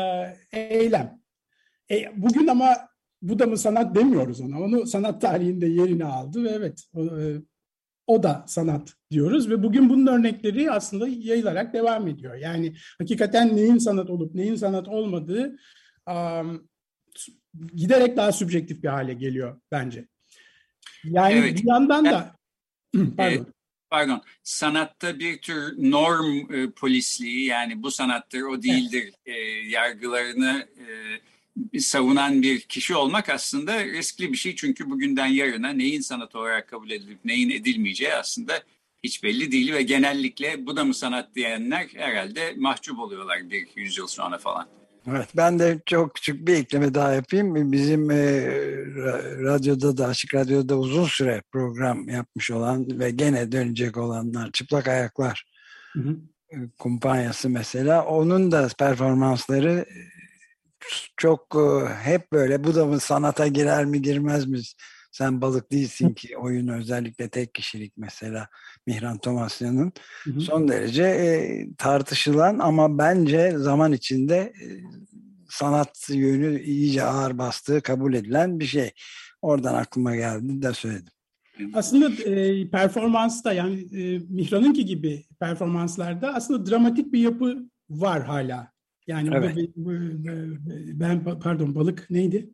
eylem. 0.52 1.20
E, 1.92 2.22
bugün 2.22 2.48
ama 2.48 2.78
bu 3.22 3.40
da 3.40 3.46
mı 3.46 3.58
sanat 3.58 3.96
demiyoruz 3.96 4.42
ona. 4.42 4.60
Onu 4.60 4.88
sanat 4.88 5.22
tarihinde 5.22 5.68
yerini 5.68 6.06
aldı 6.06 6.44
ve 6.44 6.50
evet 6.50 6.84
o, 6.94 7.06
e, 7.06 7.42
o 8.08 8.24
da 8.24 8.46
sanat 8.48 8.94
diyoruz 9.12 9.50
ve 9.50 9.64
bugün 9.64 9.90
bunun 9.90 10.08
örnekleri 10.08 10.72
aslında 10.72 11.08
yayılarak 11.08 11.74
devam 11.74 12.08
ediyor. 12.08 12.36
Yani 12.36 12.76
hakikaten 12.98 13.56
neyin 13.56 13.78
sanat 13.78 14.10
olup 14.10 14.36
neyin 14.36 14.56
sanat 14.56 14.88
olmadığı 14.88 15.58
um, 16.10 16.68
giderek 17.76 18.18
daha 18.18 18.32
sübjektif 18.32 18.84
bir 18.84 18.88
hale 18.88 19.14
geliyor 19.14 19.62
bence. 19.72 20.08
Yani 21.04 21.34
evet. 21.34 21.58
bir 21.58 21.70
yandan 21.70 22.06
da 22.06 22.36
pardon. 23.18 23.48
pardon. 23.90 24.22
Sanatta 24.44 25.20
bir 25.20 25.42
tür 25.42 25.74
norm 25.78 26.54
e, 26.54 26.72
polisliği 26.72 27.46
yani 27.46 27.84
bu 27.84 27.92
sanattır 27.92 28.42
o 28.42 28.64
değildir 28.64 29.14
evet. 29.26 29.38
e, 29.38 29.42
yargılarını 29.70 30.68
e, 30.78 30.86
savunan 31.80 32.42
bir 32.42 32.60
kişi 32.60 32.96
olmak 32.96 33.30
aslında 33.30 33.86
riskli 33.86 34.32
bir 34.32 34.38
şey. 34.38 34.56
Çünkü 34.56 34.90
bugünden 34.90 35.28
yarına 35.28 35.70
neyin 35.70 36.02
sanat 36.02 36.36
olarak 36.36 36.68
kabul 36.68 36.90
edilip 36.90 37.26
neyin 37.26 37.50
edilmeyeceği 37.50 38.14
aslında 38.14 38.54
hiç 39.04 39.24
belli 39.24 39.52
değil 39.52 39.74
ve 39.74 39.82
genellikle 39.82 40.66
bu 40.66 40.78
da 40.78 40.86
mı 40.86 40.94
sanat 40.94 41.36
diyenler 41.36 41.88
herhalde 41.94 42.54
mahcup 42.58 43.00
oluyorlar 43.00 43.50
bir 43.50 43.68
yüzyıl 43.76 44.08
sonra 44.08 44.38
falan. 44.38 44.68
Evet, 45.10 45.28
ben 45.38 45.60
de 45.60 45.80
çok 45.86 46.16
küçük 46.16 46.48
bir 46.48 46.56
ekleme 46.56 46.94
daha 46.94 47.14
yapayım. 47.14 47.72
Bizim 47.72 48.12
e, 48.12 48.16
radyoda 49.44 49.98
da, 49.98 50.08
Açık 50.08 50.36
Radyo'da 50.36 50.78
uzun 50.78 51.06
süre 51.06 51.42
program 51.52 52.10
yapmış 52.10 52.52
olan 52.52 53.00
ve 53.00 53.12
gene 53.12 53.52
dönecek 53.52 53.98
olanlar, 53.98 54.52
Çıplak 54.52 54.88
Ayaklar 54.88 55.46
hı 55.94 56.00
hı. 56.00 56.18
kumpanyası 56.80 57.50
mesela. 57.50 58.06
Onun 58.06 58.52
da 58.52 58.68
performansları 58.80 59.86
çok 61.18 61.56
e, 61.56 61.94
hep 61.94 62.32
böyle 62.32 62.64
bu 62.64 62.76
da 62.76 62.86
mı 62.86 63.00
sanata 63.00 63.48
girer 63.48 63.86
mi 63.86 64.02
girmez 64.02 64.46
mi? 64.46 64.60
Sen 65.12 65.42
balık 65.42 65.72
değilsin 65.72 66.14
ki 66.14 66.38
oyun 66.38 66.68
özellikle 66.68 67.30
tek 67.30 67.54
kişilik 67.54 67.94
mesela 67.98 68.48
Mihran 68.88 69.18
Tomasya'nın 69.18 69.92
son 70.40 70.68
derece 70.68 71.04
e, 71.04 71.66
tartışılan 71.78 72.60
ama 72.60 72.98
bence 72.98 73.54
zaman 73.58 73.92
içinde 73.92 74.38
e, 74.38 74.66
sanat 75.50 76.10
yönü 76.10 76.62
iyice 76.62 77.04
ağır 77.04 77.38
bastığı 77.38 77.82
kabul 77.82 78.14
edilen 78.14 78.60
bir 78.60 78.66
şey. 78.66 78.92
Oradan 79.42 79.74
aklıma 79.74 80.16
geldi 80.16 80.62
de 80.62 80.74
söyledim. 80.74 81.14
Aslında 81.74 82.24
e, 82.24 82.70
performansta 82.70 83.54
yani 83.54 83.80
e, 83.82 84.20
Mihran'ınki 84.30 84.86
gibi 84.86 85.26
performanslarda 85.40 86.34
aslında 86.34 86.72
dramatik 86.72 87.14
bir 87.14 87.20
yapı 87.20 87.70
var 87.90 88.24
hala. 88.24 88.77
Yani 89.08 89.30
evet. 89.34 89.56
bu, 89.76 89.86
bu, 89.86 89.92
ben 91.00 91.40
pardon 91.40 91.76
balık 91.76 92.10
neydi? 92.10 92.50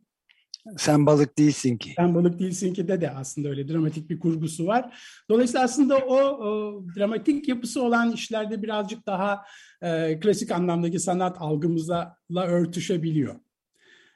Sen 0.76 1.06
balık 1.06 1.38
değilsin 1.38 1.76
ki. 1.76 1.92
Sen 1.96 2.14
balık 2.14 2.38
değilsin 2.38 2.74
ki 2.74 2.88
de 2.88 3.00
de 3.00 3.10
aslında 3.10 3.48
öyle 3.48 3.68
dramatik 3.68 4.10
bir 4.10 4.18
kurgusu 4.18 4.66
var. 4.66 4.98
Dolayısıyla 5.30 5.64
aslında 5.64 5.98
o, 5.98 6.16
o 6.16 6.82
dramatik 6.96 7.48
yapısı 7.48 7.82
olan 7.82 8.12
işlerde 8.12 8.62
birazcık 8.62 9.06
daha 9.06 9.44
e, 9.82 10.20
klasik 10.20 10.50
anlamdaki 10.50 11.00
sanat 11.00 11.36
algımızla 11.40 12.16
örtüşebiliyor. 12.34 13.34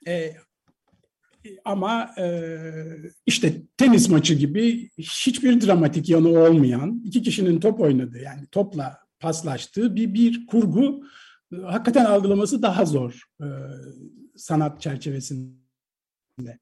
E, 0.06 0.32
ama 1.64 2.10
e, 2.18 2.58
işte 3.26 3.62
tenis 3.76 4.08
maçı 4.08 4.34
gibi 4.34 4.90
hiçbir 4.98 5.60
dramatik 5.60 6.08
yanı 6.08 6.28
olmayan, 6.28 7.02
iki 7.04 7.22
kişinin 7.22 7.60
top 7.60 7.80
oynadığı 7.80 8.18
yani 8.18 8.46
topla 8.46 8.98
paslaştığı 9.20 9.96
bir 9.96 10.14
bir 10.14 10.46
kurgu 10.46 11.02
hakikaten 11.64 12.04
algılaması 12.04 12.62
daha 12.62 12.84
zor 12.84 13.22
e, 13.40 13.46
sanat 14.36 14.80
çerçevesinde. 14.80 16.58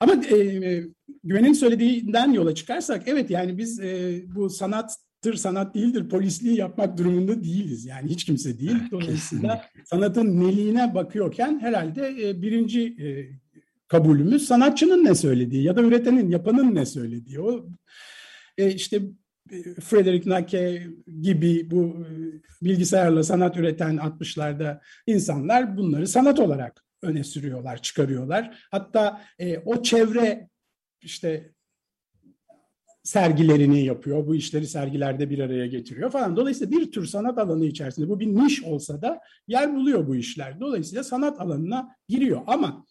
Ama 0.00 0.14
e, 0.14 0.82
Güven'in 1.24 1.52
söylediğinden 1.52 2.32
yola 2.32 2.54
çıkarsak 2.54 3.02
evet 3.06 3.30
yani 3.30 3.58
biz 3.58 3.80
e, 3.80 4.22
bu 4.34 4.50
sanattır 4.50 5.34
sanat 5.34 5.74
değildir 5.74 6.08
polisliği 6.08 6.56
yapmak 6.56 6.98
durumunda 6.98 7.44
değiliz. 7.44 7.84
Yani 7.84 8.10
hiç 8.10 8.24
kimse 8.24 8.58
değil. 8.58 8.76
Dolayısıyla 8.90 9.64
sanatın 9.84 10.40
neliğine 10.40 10.94
bakıyorken 10.94 11.58
herhalde 11.60 12.28
e, 12.28 12.42
birinci 12.42 12.82
e, 12.82 13.06
kabulümüz 13.88 14.46
sanatçının 14.46 15.04
ne 15.04 15.14
söylediği 15.14 15.62
ya 15.62 15.76
da 15.76 15.82
üretenin, 15.82 16.30
yapanın 16.30 16.74
ne 16.74 16.86
söylediği. 16.86 17.40
O 17.40 17.66
e, 18.58 18.72
işte 18.72 19.02
Frederick 19.80 20.30
Nake 20.30 20.86
gibi 21.20 21.70
bu 21.70 21.84
e, 21.84 22.64
bilgisayarla 22.64 23.22
sanat 23.22 23.56
üreten 23.56 23.96
60'larda 23.96 24.80
insanlar 25.06 25.76
bunları 25.76 26.08
sanat 26.08 26.40
olarak 26.40 26.84
öne 27.02 27.24
sürüyorlar, 27.24 27.82
çıkarıyorlar. 27.82 28.66
Hatta 28.70 29.22
e, 29.38 29.58
o 29.58 29.82
çevre 29.82 30.48
işte 31.00 31.52
sergilerini 33.02 33.84
yapıyor, 33.84 34.26
bu 34.26 34.34
işleri 34.34 34.66
sergilerde 34.66 35.30
bir 35.30 35.38
araya 35.38 35.66
getiriyor 35.66 36.10
falan. 36.10 36.36
Dolayısıyla 36.36 36.78
bir 36.78 36.92
tür 36.92 37.06
sanat 37.06 37.38
alanı 37.38 37.64
içerisinde 37.64 38.08
bu 38.08 38.20
bir 38.20 38.26
niş 38.26 38.62
olsa 38.62 39.02
da 39.02 39.20
yer 39.48 39.74
buluyor 39.74 40.06
bu 40.06 40.16
işler. 40.16 40.60
Dolayısıyla 40.60 41.04
sanat 41.04 41.40
alanına 41.40 41.96
giriyor 42.08 42.42
ama 42.46 42.86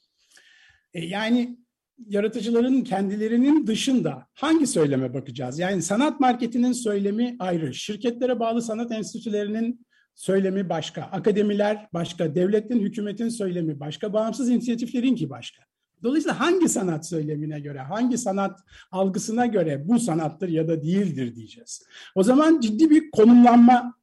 e, 0.93 1.05
yani 1.05 1.64
yaratıcıların 2.07 2.81
kendilerinin 2.81 3.67
dışında 3.67 4.27
hangi 4.33 4.67
söyleme 4.67 5.13
bakacağız? 5.13 5.59
Yani 5.59 5.81
sanat 5.81 6.19
marketinin 6.19 6.71
söylemi 6.71 7.35
ayrı, 7.39 7.73
şirketlere 7.73 8.39
bağlı 8.39 8.61
sanat 8.61 8.91
enstitülerinin 8.91 9.85
söylemi 10.15 10.69
başka, 10.69 11.01
akademiler 11.01 11.87
başka, 11.93 12.35
devletin, 12.35 12.79
hükümetin 12.79 13.29
söylemi 13.29 13.79
başka, 13.79 14.13
bağımsız 14.13 14.49
inisiyatiflerin 14.49 15.15
ki 15.15 15.29
başka. 15.29 15.63
Dolayısıyla 16.03 16.39
hangi 16.39 16.69
sanat 16.69 17.07
söylemine 17.07 17.59
göre, 17.59 17.79
hangi 17.79 18.17
sanat 18.17 18.59
algısına 18.91 19.45
göre 19.45 19.87
bu 19.87 19.99
sanattır 19.99 20.49
ya 20.49 20.67
da 20.67 20.83
değildir 20.83 21.35
diyeceğiz. 21.35 21.83
O 22.15 22.23
zaman 22.23 22.59
ciddi 22.59 22.89
bir 22.89 23.11
konumlanma 23.11 23.93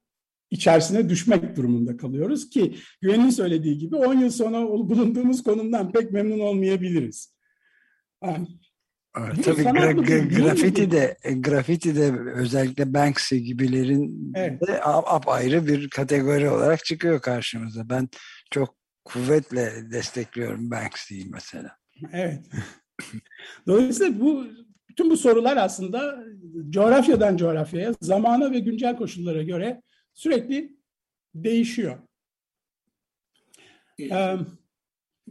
içerisine 0.50 1.08
düşmek 1.08 1.56
durumunda 1.56 1.96
kalıyoruz 1.96 2.50
ki 2.50 2.74
Güven'in 3.00 3.30
söylediği 3.30 3.78
gibi 3.78 3.96
10 3.96 4.14
yıl 4.14 4.30
sonra 4.30 4.68
bulunduğumuz 4.68 5.42
konumdan 5.42 5.92
pek 5.92 6.12
memnun 6.12 6.38
olmayabiliriz. 6.38 7.34
Tabii 9.44 9.62
gra 9.62 9.92
gra 9.92 10.18
grafiti 10.18 10.90
de 10.90 11.16
grafiti 11.36 11.96
de 11.96 12.12
özellikle 12.34 12.94
Banksy 12.94 13.36
gibilerin 13.36 14.32
evet. 14.34 14.66
de 14.66 14.84
apayrı 14.84 15.66
bir 15.66 15.90
kategori 15.90 16.50
olarak 16.50 16.84
çıkıyor 16.84 17.20
karşımıza. 17.20 17.88
Ben 17.88 18.08
çok 18.50 18.76
kuvvetle 19.04 19.90
destekliyorum 19.90 20.70
Banksy'yi 20.70 21.26
mesela. 21.30 21.76
Evet. 22.12 22.46
Dolayısıyla 23.66 24.20
bu 24.20 24.46
bütün 24.88 25.10
bu 25.10 25.16
sorular 25.16 25.56
aslında 25.56 26.24
coğrafyadan 26.70 27.36
coğrafyaya, 27.36 27.94
zamana 28.00 28.52
ve 28.52 28.58
güncel 28.58 28.96
koşullara 28.96 29.42
göre 29.42 29.82
sürekli 30.14 30.76
değişiyor. 31.34 31.98
Ee, 34.00 34.36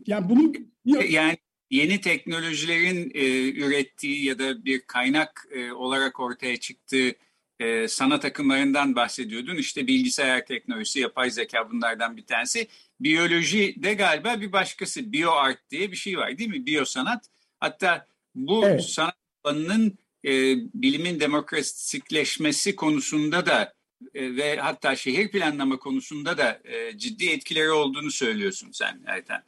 yani 0.07 0.29
bunun 0.29 0.73
yani 0.85 1.37
yeni 1.71 2.01
teknolojilerin 2.01 3.11
e, 3.13 3.49
ürettiği 3.49 4.25
ya 4.25 4.39
da 4.39 4.65
bir 4.65 4.81
kaynak 4.81 5.47
e, 5.51 5.71
olarak 5.71 6.19
ortaya 6.19 6.57
çıktığı 6.57 7.13
e, 7.59 7.87
sanat 7.87 8.25
akımlarından 8.25 8.95
bahsediyordun. 8.95 9.55
İşte 9.55 9.87
bilgisayar 9.87 10.45
teknolojisi, 10.45 10.99
yapay 10.99 11.31
zeka 11.31 11.71
bunlardan 11.71 12.17
bir 12.17 12.25
tanesi. 12.25 12.67
Biyoloji 12.99 13.83
de 13.83 13.93
galiba 13.93 14.41
bir 14.41 14.51
başkası. 14.51 15.13
Bioart 15.13 15.69
diye 15.69 15.91
bir 15.91 15.95
şey 15.95 16.17
var 16.17 16.37
değil 16.37 16.49
mi? 16.49 16.65
Biyosanat. 16.65 17.25
Hatta 17.59 18.07
bu 18.35 18.65
evet. 18.67 18.83
sanat 18.83 19.15
alanının 19.43 19.97
e, 20.25 20.31
bilimin 20.73 21.19
demokratikleşmesi 21.19 22.75
konusunda 22.75 23.45
da 23.45 23.73
e, 24.13 24.35
ve 24.35 24.55
hatta 24.55 24.95
şehir 24.95 25.31
planlama 25.31 25.79
konusunda 25.79 26.37
da 26.37 26.61
e, 26.63 26.97
ciddi 26.97 27.29
etkileri 27.29 27.71
olduğunu 27.71 28.11
söylüyorsun 28.11 28.71
sen 28.71 29.03
Ertan. 29.05 29.43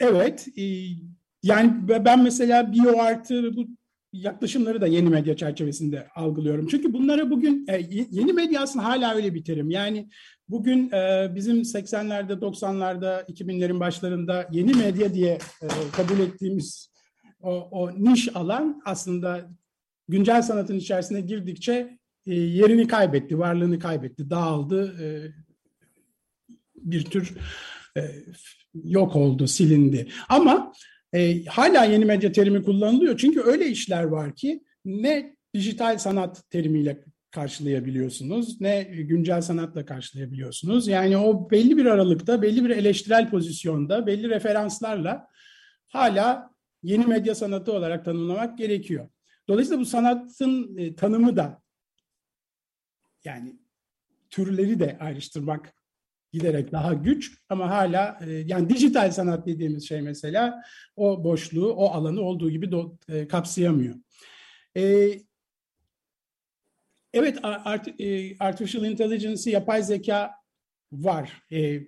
Evet. 0.00 0.48
E, 0.58 0.62
yani 1.42 1.88
ben 1.88 2.22
mesela 2.22 2.72
bioartı 2.72 3.56
bu 3.56 3.66
yaklaşımları 4.12 4.80
da 4.80 4.86
yeni 4.86 5.08
medya 5.08 5.36
çerçevesinde 5.36 6.08
algılıyorum. 6.14 6.66
Çünkü 6.66 6.92
bunlara 6.92 7.30
bugün 7.30 7.66
e, 7.68 7.80
yeni 8.10 8.32
medya 8.32 8.60
aslında 8.60 8.84
hala 8.84 9.14
öyle 9.14 9.34
bir 9.34 9.44
terim. 9.44 9.70
Yani 9.70 10.08
bugün 10.48 10.90
e, 10.92 11.32
bizim 11.34 11.56
80'lerde, 11.62 12.32
90'larda, 12.32 13.24
2000'lerin 13.24 13.80
başlarında 13.80 14.48
yeni 14.52 14.74
medya 14.74 15.14
diye 15.14 15.38
kabul 15.92 16.18
ettiğimiz 16.18 16.94
o, 17.40 17.68
o 17.70 17.90
niş 18.04 18.36
alan 18.36 18.82
aslında 18.84 19.50
güncel 20.08 20.42
sanatın 20.42 20.76
içerisine 20.76 21.20
girdikçe 21.20 21.98
yerini 22.26 22.86
kaybetti, 22.86 23.38
varlığını 23.38 23.78
kaybetti, 23.78 24.30
dağıldı, 24.30 24.94
bir 26.76 27.04
tür 27.04 27.34
yok 28.84 29.16
oldu, 29.16 29.46
silindi. 29.46 30.08
Ama 30.28 30.72
e, 31.12 31.44
hala 31.44 31.84
yeni 31.84 32.04
medya 32.04 32.32
terimi 32.32 32.62
kullanılıyor 32.62 33.18
çünkü 33.18 33.40
öyle 33.40 33.66
işler 33.66 34.04
var 34.04 34.34
ki 34.34 34.64
ne 34.84 35.36
dijital 35.54 35.98
sanat 35.98 36.50
terimiyle 36.50 37.04
karşılayabiliyorsunuz 37.30 38.60
ne 38.60 38.82
güncel 38.82 39.40
sanatla 39.40 39.84
karşılayabiliyorsunuz. 39.84 40.88
Yani 40.88 41.16
o 41.16 41.50
belli 41.50 41.76
bir 41.76 41.86
aralıkta, 41.86 42.42
belli 42.42 42.64
bir 42.64 42.70
eleştirel 42.70 43.30
pozisyonda, 43.30 44.06
belli 44.06 44.28
referanslarla 44.28 45.28
hala 45.88 46.50
yeni 46.82 47.06
medya 47.06 47.34
sanatı 47.34 47.72
olarak 47.72 48.04
tanımlamak 48.04 48.58
gerekiyor. 48.58 49.08
Dolayısıyla 49.48 49.80
bu 49.80 49.84
sanatın 49.86 50.76
e, 50.78 50.94
tanımı 50.94 51.36
da 51.36 51.62
yani 53.24 53.58
türleri 54.30 54.80
de 54.80 54.98
ayrıştırmak 55.00 55.74
giderek 56.34 56.72
daha 56.72 56.94
güç 56.94 57.38
ama 57.48 57.70
hala 57.70 58.18
e, 58.26 58.30
yani 58.30 58.68
dijital 58.68 59.10
sanat 59.10 59.46
dediğimiz 59.46 59.88
şey 59.88 60.02
mesela 60.02 60.62
o 60.96 61.24
boşluğu, 61.24 61.72
o 61.72 61.86
alanı 61.88 62.20
olduğu 62.20 62.50
gibi 62.50 62.72
do, 62.72 62.98
e, 63.08 63.28
kapsayamıyor. 63.28 63.94
E, 64.76 65.12
evet 67.12 67.38
art, 67.42 68.00
e, 68.00 68.38
artificial 68.38 68.84
intelligence, 68.84 69.50
yapay 69.50 69.82
zeka 69.82 70.30
var. 70.92 71.42
E, 71.52 71.80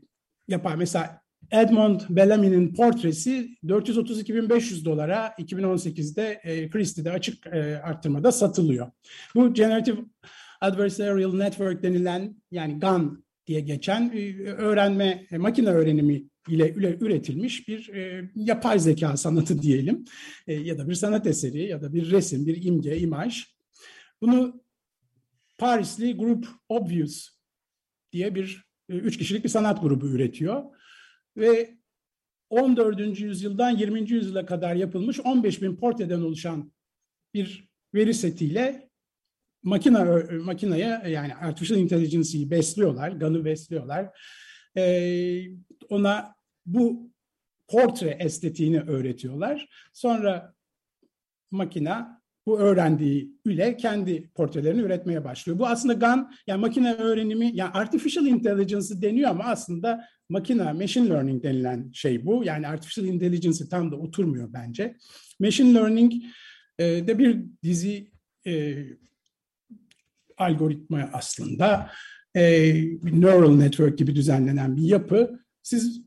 yapay 0.49 0.77
mesela 0.77 1.21
Edmond 1.51 2.01
Bellamy'nin 2.09 2.75
portresi 2.75 3.49
432.500 3.65 4.85
dolara 4.85 5.35
2018'de 5.39 6.41
e, 6.45 6.71
Christie'de 6.71 7.11
açık 7.11 7.47
e, 7.47 7.81
arttırmada 7.83 8.33
satılıyor. 8.33 8.91
Bu 9.35 9.55
Generative 9.55 10.01
Adversarial 10.61 11.35
Network 11.35 11.83
denilen 11.83 12.37
yani 12.51 12.79
GAN 12.79 13.26
diye 13.47 13.61
geçen 13.61 14.13
e, 14.15 14.43
öğrenme, 14.43 15.27
e, 15.31 15.39
makine 15.39 15.69
öğrenimi 15.69 16.25
ile 16.49 16.75
üretilmiş 17.01 17.69
bir 17.69 17.89
e, 17.89 18.31
yapay 18.35 18.79
zeka 18.79 19.17
sanatı 19.17 19.63
diyelim 19.63 20.05
ya 20.47 20.79
da 20.79 20.89
bir 20.89 20.95
sanat 20.95 21.27
eseri 21.27 21.63
ya 21.63 21.83
da 21.83 21.95
bir 21.95 22.11
resim, 22.11 22.47
bir 22.47 22.65
imge, 22.65 22.99
imaj. 22.99 23.45
Bunu 24.21 24.65
Parisli 25.59 26.17
Group 26.17 26.47
Obvious 26.69 27.29
diye 28.13 28.35
bir 28.35 28.67
üç 28.89 29.19
kişilik 29.19 29.45
bir 29.45 29.49
sanat 29.49 29.83
grubu 29.83 30.09
üretiyor 30.09 30.65
ve 31.37 31.77
14. 32.51 33.21
yüzyıldan 33.21 33.71
20. 33.71 34.11
yüzyıla 34.11 34.47
kadar 34.47 34.75
yapılmış 34.75 35.21
15 35.21 35.63
bin 35.63 35.77
portreden 35.77 36.21
oluşan 36.21 36.73
bir 37.35 37.69
veri 37.95 38.15
setiyle 38.15 38.91
makine 39.67 39.99
makineye 40.45 41.03
yani 41.09 41.35
artificial 41.35 41.81
intelligence'yi 41.81 42.51
besliyorlar, 42.51 43.09
GAN'ı 43.09 43.45
besliyorlar. 43.45 44.19
Ee, 44.77 45.43
ona 45.89 46.35
bu 46.67 47.11
portre 47.69 48.11
estetiğini 48.21 48.81
öğretiyorlar. 48.81 49.69
Sonra 49.93 50.55
makina 51.51 52.23
bu 52.47 52.59
öğrendiği 52.59 53.33
ile 53.47 53.77
kendi 53.77 54.31
portrelerini 54.35 54.81
üretmeye 54.81 55.25
başlıyor. 55.25 55.59
Bu 55.59 55.67
aslında 55.67 55.95
GAN, 55.95 56.33
yani 56.47 56.61
makine 56.61 56.95
öğrenimi, 56.95 57.51
yani 57.55 57.71
artificial 57.71 58.27
intelligence 58.27 59.03
deniyor 59.03 59.31
ama 59.31 59.45
aslında 59.45 60.05
makine, 60.29 60.73
machine 60.73 61.09
learning 61.09 61.43
denilen 61.43 61.91
şey 61.93 62.27
bu. 62.27 62.45
Yani 62.45 62.69
artificial 62.69 63.07
intelligence 63.07 63.69
tam 63.69 63.93
da 63.93 63.97
oturmuyor 63.97 64.53
bence. 64.53 64.97
Machine 65.41 65.75
learning 65.75 66.13
e, 66.79 66.85
de 66.85 67.19
bir 67.19 67.45
dizi 67.63 68.11
e, 68.47 68.77
algoritma 70.37 71.11
aslında 71.13 71.91
e, 72.37 72.75
neural 73.03 73.57
network 73.57 73.99
gibi 73.99 74.15
düzenlenen 74.15 74.77
bir 74.77 74.83
yapı. 74.83 75.41
Siz 75.63 76.03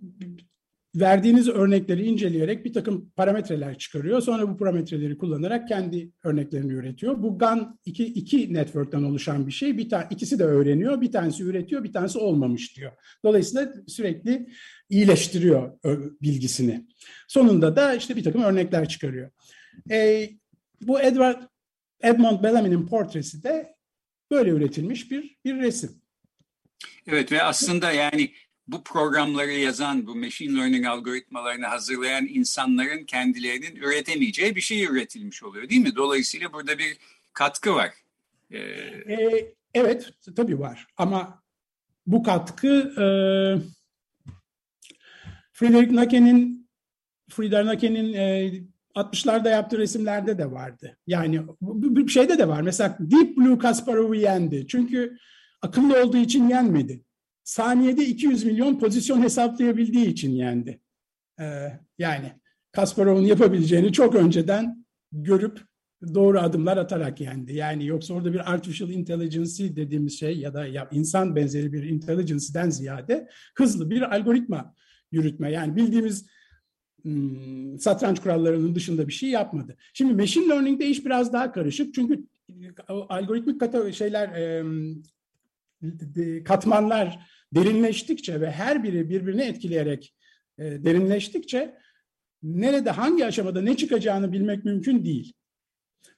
verdiğiniz 0.95 1.49
örnekleri 1.49 2.05
inceleyerek 2.05 2.65
bir 2.65 2.73
takım 2.73 3.09
parametreler 3.15 3.77
çıkarıyor. 3.77 4.21
Sonra 4.21 4.49
bu 4.49 4.57
parametreleri 4.57 5.17
kullanarak 5.17 5.67
kendi 5.67 6.11
örneklerini 6.23 6.73
üretiyor. 6.73 7.23
Bu 7.23 7.37
GAN 7.37 7.79
iki, 7.85 8.05
iki 8.05 8.53
network'ten 8.53 9.03
oluşan 9.03 9.47
bir 9.47 9.51
şey. 9.51 9.77
Bir 9.77 9.89
tane 9.89 10.07
ikisi 10.09 10.39
de 10.39 10.43
öğreniyor. 10.43 11.01
Bir 11.01 11.11
tanesi 11.11 11.43
üretiyor, 11.43 11.83
bir 11.83 11.93
tanesi 11.93 12.19
olmamış 12.19 12.77
diyor. 12.77 12.91
Dolayısıyla 13.23 13.73
sürekli 13.87 14.49
iyileştiriyor 14.89 15.79
bilgisini. 16.21 16.85
Sonunda 17.27 17.75
da 17.75 17.95
işte 17.95 18.15
bir 18.15 18.23
takım 18.23 18.43
örnekler 18.43 18.89
çıkarıyor. 18.89 19.31
E, 19.91 20.29
bu 20.81 21.01
Edward 21.01 21.41
Edmond 22.01 22.43
Bellamy'nin 22.43 22.87
portresi 22.87 23.43
de 23.43 23.78
böyle 24.31 24.49
üretilmiş 24.49 25.11
bir 25.11 25.37
bir 25.45 25.55
resim. 25.55 26.01
Evet 27.07 27.31
ve 27.31 27.43
aslında 27.43 27.91
yani 27.91 28.31
bu 28.67 28.83
programları 28.83 29.51
yazan, 29.51 30.07
bu 30.07 30.15
machine 30.15 30.59
learning 30.59 30.85
algoritmalarını 30.85 31.65
hazırlayan 31.65 32.27
insanların 32.27 33.05
kendilerinin 33.05 33.75
üretemeyeceği 33.75 34.55
bir 34.55 34.61
şey 34.61 34.83
üretilmiş 34.83 35.43
oluyor 35.43 35.69
değil 35.69 35.81
mi? 35.81 35.95
Dolayısıyla 35.95 36.53
burada 36.53 36.77
bir 36.77 36.97
katkı 37.33 37.75
var. 37.75 37.93
Ee... 38.51 38.59
Ee, 38.59 39.53
evet, 39.73 40.09
tabii 40.35 40.59
var. 40.59 40.87
Ama 40.97 41.43
bu 42.07 42.23
katkı 42.23 42.93
e, 42.97 43.05
Friedrich 45.53 45.91
Nake'nin 45.91 46.69
Friedrich 47.29 47.65
Nake'nin 47.65 48.13
e, 48.13 48.51
60'larda 48.95 49.49
yaptığı 49.49 49.77
resimlerde 49.77 50.37
de 50.37 50.51
vardı. 50.51 50.97
Yani 51.07 51.41
bir 51.61 52.07
şeyde 52.07 52.37
de 52.37 52.47
var. 52.47 52.61
Mesela 52.61 52.97
Deep 52.99 53.37
Blue 53.37 53.57
Kasparov'u 53.57 54.15
yendi. 54.15 54.67
Çünkü 54.67 55.17
akıllı 55.61 56.03
olduğu 56.03 56.17
için 56.17 56.49
yenmedi 56.49 57.03
saniyede 57.49 58.05
200 58.05 58.43
milyon 58.45 58.79
pozisyon 58.79 59.21
hesaplayabildiği 59.21 60.07
için 60.07 60.31
yendi. 60.31 60.81
Ee, 61.39 61.71
yani 61.97 62.31
Kasparov'un 62.71 63.21
yapabileceğini 63.21 63.93
çok 63.93 64.15
önceden 64.15 64.85
görüp 65.11 65.61
doğru 66.13 66.39
adımlar 66.39 66.77
atarak 66.77 67.21
yendi. 67.21 67.53
Yani 67.53 67.85
yoksa 67.85 68.13
orada 68.13 68.33
bir 68.33 68.51
artificial 68.53 68.89
intelligence 68.89 69.75
dediğimiz 69.75 70.19
şey 70.19 70.39
ya 70.39 70.53
da 70.53 70.65
ya 70.65 70.87
insan 70.91 71.35
benzeri 71.35 71.73
bir 71.73 71.83
intelligence'den 71.83 72.69
ziyade 72.69 73.29
hızlı 73.55 73.89
bir 73.89 74.15
algoritma 74.15 74.73
yürütme. 75.11 75.51
Yani 75.51 75.75
bildiğimiz 75.75 76.29
satranç 77.79 78.19
kurallarının 78.19 78.75
dışında 78.75 79.07
bir 79.07 79.13
şey 79.13 79.29
yapmadı. 79.29 79.77
Şimdi 79.93 80.13
machine 80.13 80.49
learning'de 80.49 80.85
iş 80.85 81.05
biraz 81.05 81.33
daha 81.33 81.51
karışık. 81.51 81.93
Çünkü 81.93 82.23
algoritmik 82.87 83.59
kata 83.59 83.91
şeyler 83.91 84.29
katmanlar 86.43 87.19
derinleştikçe 87.53 88.41
ve 88.41 88.51
her 88.51 88.83
biri 88.83 89.09
birbirini 89.09 89.41
etkileyerek 89.41 90.15
e, 90.57 90.63
derinleştikçe 90.63 91.77
nerede 92.43 92.89
hangi 92.89 93.25
aşamada 93.25 93.61
ne 93.61 93.77
çıkacağını 93.77 94.31
bilmek 94.31 94.65
mümkün 94.65 95.05
değil. 95.05 95.33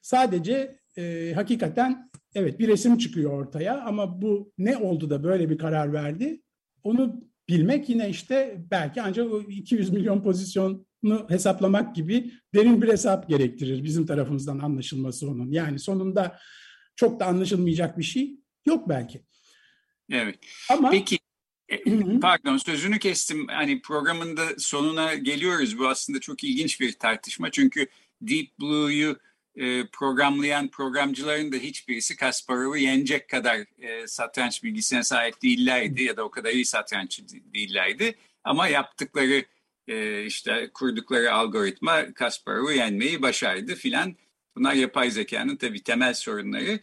Sadece 0.02 0.78
e, 0.98 1.32
hakikaten 1.34 2.10
evet 2.34 2.58
bir 2.58 2.68
resim 2.68 2.98
çıkıyor 2.98 3.32
ortaya 3.32 3.80
ama 3.80 4.22
bu 4.22 4.52
ne 4.58 4.76
oldu 4.76 5.10
da 5.10 5.24
böyle 5.24 5.50
bir 5.50 5.58
karar 5.58 5.92
verdi 5.92 6.42
onu 6.84 7.24
bilmek 7.52 7.88
yine 7.88 8.08
işte 8.08 8.56
belki 8.70 9.02
ancak 9.02 9.32
o 9.32 9.40
200 9.40 9.90
milyon 9.90 10.22
pozisyonu 10.22 10.86
hesaplamak 11.28 11.96
gibi 11.96 12.32
derin 12.54 12.82
bir 12.82 12.88
hesap 12.88 13.28
gerektirir 13.28 13.84
bizim 13.84 14.06
tarafımızdan 14.06 14.58
anlaşılması 14.58 15.30
onun. 15.30 15.50
Yani 15.50 15.78
sonunda 15.78 16.38
çok 16.96 17.20
da 17.20 17.26
anlaşılmayacak 17.26 17.98
bir 17.98 18.02
şey 18.02 18.36
yok 18.66 18.88
belki. 18.88 19.22
Evet. 20.10 20.38
Ama 20.70 20.90
Peki 20.90 21.18
e, 21.68 22.20
Pardon 22.20 22.56
sözünü 22.56 22.98
kestim. 22.98 23.46
Hani 23.48 23.82
programın 23.82 24.36
da 24.36 24.42
sonuna 24.58 25.14
geliyoruz. 25.14 25.78
Bu 25.78 25.88
aslında 25.88 26.20
çok 26.20 26.44
ilginç 26.44 26.80
bir 26.80 26.92
tartışma. 26.92 27.50
Çünkü 27.50 27.86
Deep 28.20 28.58
Blue'yu 28.60 29.16
e, 29.56 29.86
programlayan 29.86 30.68
programcıların 30.68 31.52
da 31.52 31.56
hiçbirisi 31.56 32.16
Kasparov'u 32.16 32.76
yenecek 32.76 33.28
kadar 33.28 33.58
e, 33.78 34.06
satranç 34.06 34.64
bilgisine 34.64 35.02
sahip 35.02 35.42
değillerdi 35.42 36.02
ya 36.02 36.16
da 36.16 36.24
o 36.24 36.30
kadar 36.30 36.50
iyi 36.50 36.64
satranççı 36.64 37.22
değillerdi. 37.28 38.14
Ama 38.44 38.68
yaptıkları 38.68 39.44
e, 39.88 40.24
işte 40.24 40.70
kurdukları 40.74 41.32
algoritma 41.32 42.14
Kasparov'u 42.14 42.72
yenmeyi 42.72 43.22
başardı 43.22 43.74
filan. 43.74 44.16
Bunlar 44.56 44.74
yapay 44.74 45.10
zekanın 45.10 45.56
tabii 45.56 45.82
temel 45.82 46.14
sorunları. 46.14 46.80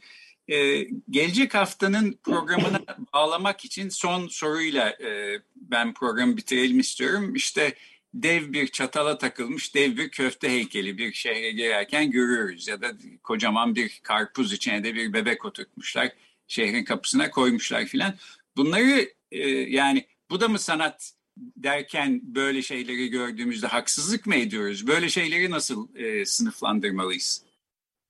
Ee, 0.52 0.88
gelecek 1.10 1.54
haftanın 1.54 2.20
programına 2.24 2.80
bağlamak 3.14 3.66
için 3.66 3.90
son 3.90 4.28
soruyla 4.28 4.90
e, 4.90 5.40
ben 5.56 5.94
programı 5.94 6.38
bitirelim 6.38 6.80
istiyorum. 6.80 7.36
İşte 7.36 7.74
dev 8.14 8.54
bir 8.54 8.68
çatala 8.68 9.18
takılmış 9.18 9.76
dev 9.76 9.98
bir 9.98 10.10
köfte 10.10 10.50
heykeli 10.50 10.98
bir 10.98 11.14
şehre 11.14 11.52
girerken 11.52 12.12
görüyoruz. 12.12 12.68
Ya 12.68 12.82
da 12.82 12.92
kocaman 13.24 13.76
bir 13.76 14.00
karpuz 14.04 14.54
içine 14.54 14.84
de 14.84 14.96
bir 14.96 15.14
bebek 15.14 15.46
oturtmuşlar. 15.46 16.12
Şehrin 16.48 16.84
kapısına 16.84 17.32
koymuşlar 17.32 17.86
filan. 17.86 18.14
Bunları 18.58 19.10
e, 19.32 19.50
yani 19.50 20.06
bu 20.30 20.42
da 20.42 20.48
mı 20.48 20.60
sanat 20.60 21.14
derken 21.38 22.22
böyle 22.24 22.62
şeyleri 22.62 23.10
gördüğümüzde 23.10 23.68
haksızlık 23.68 24.26
mı 24.26 24.36
ediyoruz? 24.36 24.88
Böyle 24.88 25.10
şeyleri 25.10 25.52
nasıl 25.52 25.96
e, 25.96 26.26
sınıflandırmalıyız? 26.26 27.44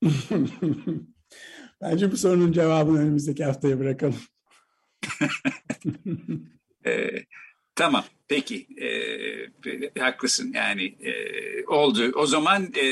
Bence 1.82 2.12
bu 2.12 2.16
sorunun 2.16 2.52
cevabını 2.52 3.00
önümüzdeki 3.00 3.44
haftaya 3.44 3.78
bırakalım. 3.78 4.20
e, 6.86 7.10
tamam, 7.80 8.04
peki. 8.28 8.66
E, 8.82 10.00
haklısın 10.00 10.52
yani 10.54 10.84
e, 10.84 11.12
oldu. 11.66 12.12
O 12.14 12.26
zaman 12.26 12.72
e, 12.74 12.84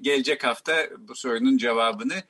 gelecek 0.00 0.44
hafta 0.44 0.88
bu 0.98 1.14
sorunun 1.14 1.56
cevabını 1.56 2.22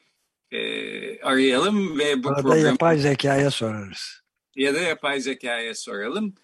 e, 0.50 1.20
arayalım 1.20 1.98
ve 1.98 2.24
bu 2.24 2.28
Arada 2.28 2.42
program... 2.42 2.66
yapay 2.66 2.98
zekaya 2.98 3.50
sorarız. 3.50 4.22
Ya 4.56 4.74
da 4.74 4.80
yapay 4.80 5.20
zekaya 5.20 5.74
soralım. 5.74 6.34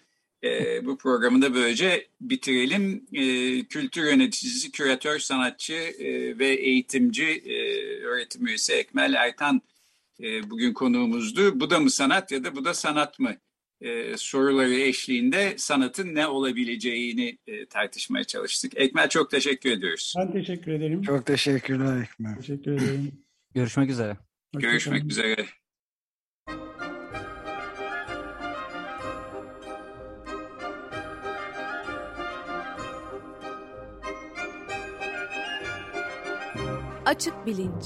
E, 0.43 0.85
bu 0.85 0.97
programı 0.97 1.41
da 1.41 1.53
böylece 1.53 2.07
bitirelim. 2.21 3.05
E, 3.13 3.23
kültür 3.63 4.03
yöneticisi, 4.03 4.71
küratör, 4.71 5.19
sanatçı 5.19 5.73
e, 5.73 6.39
ve 6.39 6.47
eğitimci 6.47 7.25
e, 7.25 7.55
öğretim 8.03 8.47
üyesi 8.47 8.73
Ekmel 8.73 9.13
Ertan 9.13 9.61
e, 10.23 10.49
bugün 10.49 10.73
konuğumuzdu. 10.73 11.59
Bu 11.59 11.69
da 11.69 11.79
mı 11.79 11.91
sanat 11.91 12.31
ya 12.31 12.43
da 12.43 12.55
bu 12.55 12.65
da 12.65 12.73
sanat 12.73 13.19
mı? 13.19 13.35
E, 13.81 14.17
soruları 14.17 14.73
eşliğinde 14.73 15.53
sanatın 15.57 16.15
ne 16.15 16.27
olabileceğini 16.27 17.37
e, 17.47 17.65
tartışmaya 17.65 18.23
çalıştık. 18.23 18.73
Ekmel 18.75 19.09
çok 19.09 19.31
teşekkür 19.31 19.71
ediyoruz. 19.71 20.13
Ben 20.17 20.31
teşekkür 20.31 20.71
ederim. 20.71 21.01
Çok 21.01 21.25
teşekkürler 21.25 22.01
Ekmel. 22.01 22.35
Teşekkür 22.35 22.71
ederim. 22.71 23.11
Görüşmek 23.53 23.89
üzere. 23.89 24.17
Görüşmek 24.53 25.05
üzere. 25.05 25.45
Açık 37.05 37.45
Bilinç 37.45 37.85